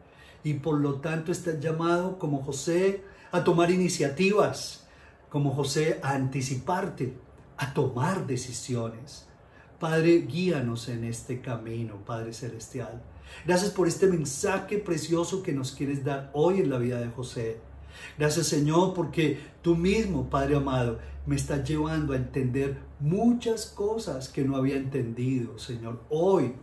y 0.46 0.54
por 0.54 0.80
lo 0.80 0.96
tanto 0.96 1.32
estás 1.32 1.60
llamado 1.60 2.18
como 2.18 2.44
José 2.44 3.04
a 3.32 3.44
tomar 3.44 3.72
iniciativas, 3.72 4.86
como 5.30 5.52
José 5.52 6.00
a 6.02 6.14
anticiparte, 6.14 7.25
a 7.58 7.74
tomar 7.74 8.28
decisiones. 8.28 9.28
Padre, 9.80 10.22
guíanos 10.22 10.88
en 10.90 11.04
este 11.04 11.42
camino, 11.42 12.04
Padre 12.06 12.34
Celestial. 12.34 13.02
Gracias 13.46 13.72
por 13.72 13.88
este 13.88 14.08
mensaje 14.08 14.78
precioso 14.78 15.44
que 15.44 15.54
nos 15.54 15.74
quieres 15.74 16.04
dar 16.04 16.32
hoy 16.34 16.60
en 16.60 16.70
la 16.70 16.78
vida 16.78 17.00
de 17.00 17.10
José. 17.10 17.58
Gracias 18.18 18.48
Señor 18.48 18.94
porque 18.94 19.40
tú 19.62 19.76
mismo, 19.76 20.30
Padre 20.30 20.56
amado, 20.56 21.00
me 21.26 21.36
estás 21.36 21.68
llevando 21.68 22.14
a 22.14 22.18
entender 22.18 22.78
muchas 23.00 23.66
cosas 23.66 24.30
que 24.30 24.44
no 24.44 24.56
había 24.56 24.76
entendido, 24.76 25.58
Señor. 25.58 26.02
Hoy, 26.10 26.54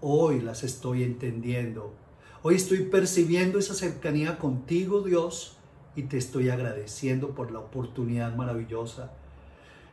hoy 0.00 0.40
las 0.40 0.62
estoy 0.62 1.02
entendiendo. 1.02 1.94
Hoy 2.42 2.56
estoy 2.56 2.84
percibiendo 2.84 3.58
esa 3.58 3.74
cercanía 3.74 4.38
contigo, 4.38 5.02
Dios, 5.02 5.56
y 5.96 6.04
te 6.04 6.18
estoy 6.18 6.50
agradeciendo 6.50 7.34
por 7.34 7.50
la 7.50 7.60
oportunidad 7.60 8.34
maravillosa 8.36 9.12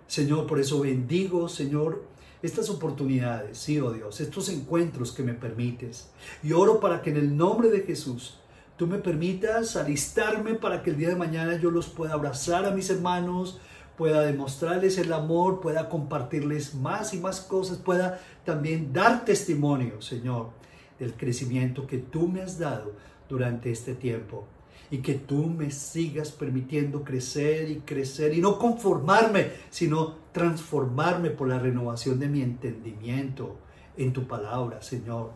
Señor, 0.08 0.48
por 0.48 0.60
eso 0.60 0.82
bendigo, 0.82 1.48
Señor, 1.48 2.04
estas 2.42 2.70
oportunidades, 2.70 3.58
sí, 3.58 3.80
oh 3.80 3.92
Dios, 3.92 4.20
estos 4.20 4.50
encuentros 4.50 5.12
que 5.12 5.24
me 5.24 5.34
permites. 5.34 6.10
Y 6.44 6.54
oro 6.54 6.80
para 6.80 7.02
que 7.02 7.12
en 7.12 7.18
el 7.18 7.38
nombre 7.38 7.70
de 7.70 7.82
Jesús 7.82 8.40
tú 8.78 8.88
me 8.88 8.98
permitas 8.98 9.76
alistarme 9.76 10.56
para 10.56 10.82
que 10.82 10.90
el 10.90 10.98
día 10.98 11.10
de 11.10 11.16
mañana 11.16 11.58
yo 11.58 11.70
los 11.70 11.88
pueda 11.88 12.14
abrazar 12.14 12.66
a 12.66 12.72
mis 12.72 12.90
hermanos, 12.90 13.60
pueda 13.96 14.22
demostrarles 14.22 14.98
el 14.98 15.14
amor, 15.14 15.62
pueda 15.62 15.88
compartirles 15.88 16.74
más 16.74 17.14
y 17.14 17.20
más 17.20 17.42
cosas, 17.42 17.78
pueda 17.78 18.20
también 18.44 18.92
dar 18.92 19.24
testimonio, 19.24 20.02
Señor, 20.02 20.50
del 20.98 21.14
crecimiento 21.14 21.86
que 21.86 22.00
tú 22.00 22.28
me 22.28 22.42
has 22.42 22.58
dado 22.58 22.94
durante 23.30 23.72
este 23.72 23.94
tiempo 23.94 24.48
y 24.92 24.98
que 24.98 25.16
tú 25.16 25.48
me 25.48 25.72
sigas 25.72 26.32
permitiendo 26.32 27.04
crecer 27.04 27.70
y 27.70 27.78
crecer 27.78 28.34
y 28.34 28.42
no 28.42 28.60
conformarme, 28.60 29.52
sino 29.70 30.16
transformarme 30.34 31.30
por 31.30 31.48
la 31.48 31.58
renovación 31.58 32.20
de 32.20 32.28
mi 32.28 32.42
entendimiento 32.42 33.58
en 33.96 34.12
tu 34.12 34.28
palabra, 34.28 34.82
Señor. 34.82 35.32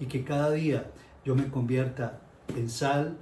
Y 0.00 0.06
que 0.06 0.24
cada 0.24 0.50
día 0.50 0.90
yo 1.24 1.36
me 1.36 1.48
convierta 1.48 2.20
en 2.56 2.68
sal, 2.68 3.16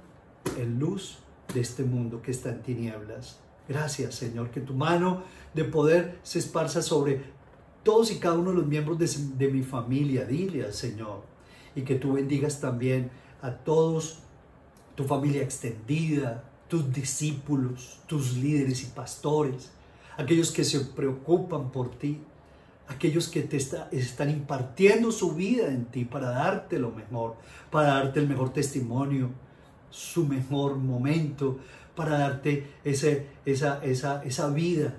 en 0.57 0.79
luz 0.79 1.19
de 1.53 1.61
este 1.61 1.83
mundo 1.83 2.19
que 2.23 2.31
está 2.31 2.49
en 2.49 2.63
tinieblas. 2.63 3.39
Gracias, 3.69 4.15
Señor, 4.15 4.49
que 4.49 4.61
tu 4.61 4.73
mano 4.73 5.23
de 5.53 5.65
poder 5.65 6.17
se 6.23 6.39
esparza 6.39 6.81
sobre 6.81 7.21
todos 7.83 8.11
y 8.11 8.17
cada 8.17 8.39
uno 8.39 8.49
de 8.49 8.57
los 8.57 8.67
miembros 8.67 8.97
de, 8.97 9.07
de 9.37 9.53
mi 9.53 9.61
familia. 9.61 10.25
Dile 10.25 10.65
al 10.65 10.73
Señor. 10.73 11.21
Y 11.75 11.83
que 11.83 11.95
tú 11.95 12.13
bendigas 12.13 12.59
también 12.59 13.11
a 13.41 13.51
todos 13.51 14.24
tu 14.95 15.03
familia 15.03 15.43
extendida, 15.43 16.43
tus 16.67 16.91
discípulos, 16.91 17.99
tus 18.07 18.35
líderes 18.35 18.83
y 18.83 18.87
pastores, 18.87 19.71
aquellos 20.17 20.51
que 20.51 20.63
se 20.63 20.79
preocupan 20.79 21.71
por 21.71 21.91
ti, 21.91 22.19
aquellos 22.87 23.27
que 23.27 23.41
te 23.41 23.57
están 23.57 24.29
impartiendo 24.29 25.11
su 25.11 25.33
vida 25.33 25.67
en 25.67 25.85
ti 25.85 26.05
para 26.05 26.29
darte 26.29 26.79
lo 26.79 26.91
mejor, 26.91 27.35
para 27.69 27.87
darte 27.87 28.19
el 28.19 28.27
mejor 28.27 28.53
testimonio, 28.53 29.29
su 29.89 30.25
mejor 30.25 30.77
momento, 30.77 31.59
para 31.95 32.17
darte 32.17 32.67
esa, 32.83 33.09
esa, 33.45 34.23
esa 34.23 34.49
vida, 34.49 34.95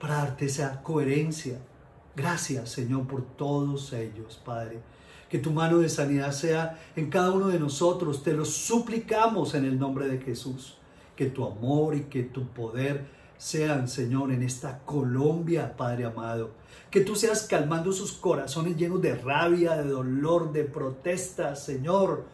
para 0.00 0.16
darte 0.16 0.46
esa 0.46 0.82
coherencia. 0.82 1.58
Gracias, 2.14 2.70
Señor, 2.70 3.06
por 3.06 3.22
todos 3.22 3.92
ellos, 3.92 4.40
Padre 4.44 4.80
que 5.36 5.42
tu 5.42 5.50
mano 5.50 5.80
de 5.80 5.90
sanidad 5.90 6.32
sea 6.32 6.78
en 6.96 7.10
cada 7.10 7.30
uno 7.30 7.48
de 7.48 7.60
nosotros. 7.60 8.22
Te 8.22 8.32
lo 8.32 8.46
suplicamos 8.46 9.54
en 9.54 9.66
el 9.66 9.78
nombre 9.78 10.08
de 10.08 10.16
Jesús. 10.16 10.78
Que 11.14 11.26
tu 11.26 11.44
amor 11.44 11.94
y 11.94 12.04
que 12.04 12.22
tu 12.22 12.46
poder 12.48 13.04
sean, 13.36 13.86
Señor, 13.86 14.32
en 14.32 14.42
esta 14.42 14.78
Colombia, 14.86 15.76
Padre 15.76 16.06
amado. 16.06 16.52
Que 16.90 17.02
tú 17.02 17.14
seas 17.14 17.42
calmando 17.42 17.92
sus 17.92 18.12
corazones 18.12 18.78
llenos 18.78 19.02
de 19.02 19.14
rabia, 19.14 19.76
de 19.76 19.90
dolor, 19.90 20.54
de 20.54 20.64
protesta, 20.64 21.54
Señor. 21.54 22.24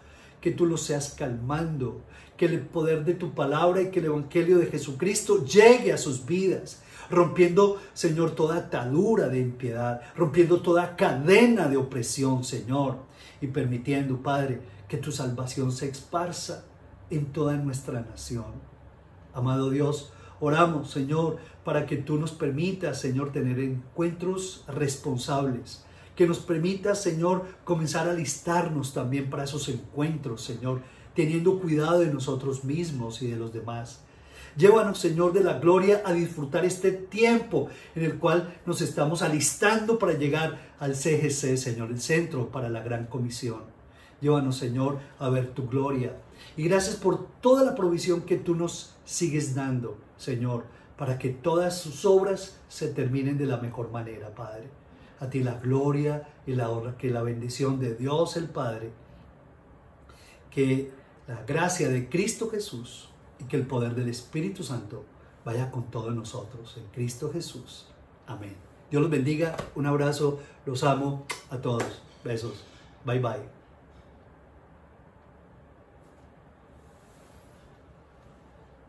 Que 0.41 0.53
tú 0.53 0.65
los 0.65 0.83
seas 0.83 1.17
calmando. 1.19 2.03
Que 2.37 2.47
el 2.47 2.61
poder 2.61 3.05
de 3.05 3.15
tu 3.15 3.35
palabra 3.35 3.83
y 3.83 3.91
que 3.91 3.99
el 3.99 4.07
Evangelio 4.07 4.59
de 4.59 4.67
Jesucristo 4.67 5.45
llegue 5.45 5.93
a 5.93 5.99
sus 5.99 6.25
vidas 6.25 6.81
rompiendo, 7.11 7.81
Señor, 7.95 8.33
toda 8.33 8.57
atadura 8.57 9.29
de 9.29 9.41
impiedad, 9.41 10.01
rompiendo 10.17 10.61
toda 10.61 10.97
cadena 10.97 11.69
de 11.69 11.77
opresión, 11.77 12.45
Señor, 12.45 12.97
y 13.41 13.49
permitiendo, 13.49 14.23
Padre, 14.23 14.61
que 14.89 14.99
tu 14.99 15.13
salvación 15.13 15.73
se 15.73 15.89
esparza 15.89 16.65
en 17.11 17.27
toda 17.27 17.57
nuestra 17.57 18.01
nación. 18.01 18.73
Amado 19.35 19.71
Dios, 19.71 20.13
oramos, 20.41 20.91
Señor, 20.91 21.39
para 21.65 21.87
que 21.87 21.97
tú 21.97 22.19
nos 22.19 22.33
permitas, 22.33 23.01
Señor, 23.01 23.33
tener 23.33 23.59
encuentros 23.61 24.65
responsables, 24.69 25.85
que 26.17 26.27
nos 26.27 26.39
permita, 26.39 26.95
Señor, 26.95 27.47
comenzar 27.65 28.09
a 28.09 28.15
listarnos 28.15 28.93
también 28.93 29.31
para 29.31 29.45
esos 29.45 29.69
encuentros, 29.69 30.43
Señor, 30.43 30.83
teniendo 31.15 31.59
cuidado 31.59 32.01
de 32.01 32.13
nosotros 32.13 32.65
mismos 32.65 33.23
y 33.23 33.29
de 33.29 33.37
los 33.37 33.53
demás. 33.53 34.05
Llévanos, 34.57 34.99
Señor 34.99 35.33
de 35.33 35.43
la 35.43 35.59
gloria, 35.59 36.03
a 36.05 36.13
disfrutar 36.13 36.65
este 36.65 36.93
tiempo 36.93 37.69
en 37.95 38.05
el 38.05 38.19
cual 38.19 38.55
nos 38.67 38.83
estamos 38.83 39.23
alistando 39.23 39.99
para 39.99 40.13
llegar 40.13 40.75
al 40.79 40.95
CGC, 40.95 41.57
Señor, 41.57 41.91
el 41.91 42.01
centro 42.01 42.49
para 42.51 42.69
la 42.69 42.83
gran 42.83 43.07
comisión. 43.07 43.63
Llévanos, 44.21 44.59
Señor, 44.59 44.99
a 45.19 45.31
ver 45.31 45.49
tu 45.49 45.69
gloria. 45.69 46.17
Y 46.57 46.65
gracias 46.65 46.97
por 46.97 47.27
toda 47.41 47.65
la 47.65 47.75
provisión 47.75 48.23
que 48.23 48.37
tú 48.37 48.55
nos 48.55 48.95
sigues 49.05 49.55
dando, 49.55 49.97
Señor, 50.19 50.65
para 50.99 51.19
que 51.19 51.31
todas 51.31 51.79
sus 51.79 52.05
obras 52.05 52.61
se 52.69 52.89
terminen 52.89 53.39
de 53.39 53.47
la 53.47 53.57
mejor 53.57 53.91
manera, 53.91 54.35
Padre. 54.35 54.69
A 55.19 55.31
ti 55.31 55.43
la 55.43 55.55
gloria 55.55 56.29
y 56.47 56.55
la 56.55 56.69
honra, 56.69 56.99
que 56.99 57.11
la 57.11 57.23
bendición 57.23 57.81
de 57.81 57.95
Dios 57.95 58.37
el 58.37 58.49
Padre, 58.51 58.91
que 60.51 60.91
la 61.27 61.43
gracia 61.45 61.89
de 61.89 62.09
Cristo 62.09 62.51
Jesús 62.51 63.12
y 63.43 63.49
que 63.49 63.57
el 63.57 63.67
poder 63.67 63.95
del 63.95 64.09
Espíritu 64.09 64.63
Santo 64.63 65.05
vaya 65.45 65.71
con 65.71 65.91
todos 65.91 66.15
nosotros 66.15 66.77
en 66.77 66.85
Cristo 66.93 67.31
Jesús. 67.33 67.87
Amén. 68.27 68.55
Dios 68.91 69.03
los 69.03 69.11
bendiga. 69.11 69.57
Un 69.75 69.87
abrazo. 69.87 70.39
Los 70.67 70.85
amo 70.85 71.27
a 71.51 71.59
todos. 71.59 72.03
Besos. 72.25 72.65
Bye 73.05 73.19
bye. 73.19 73.62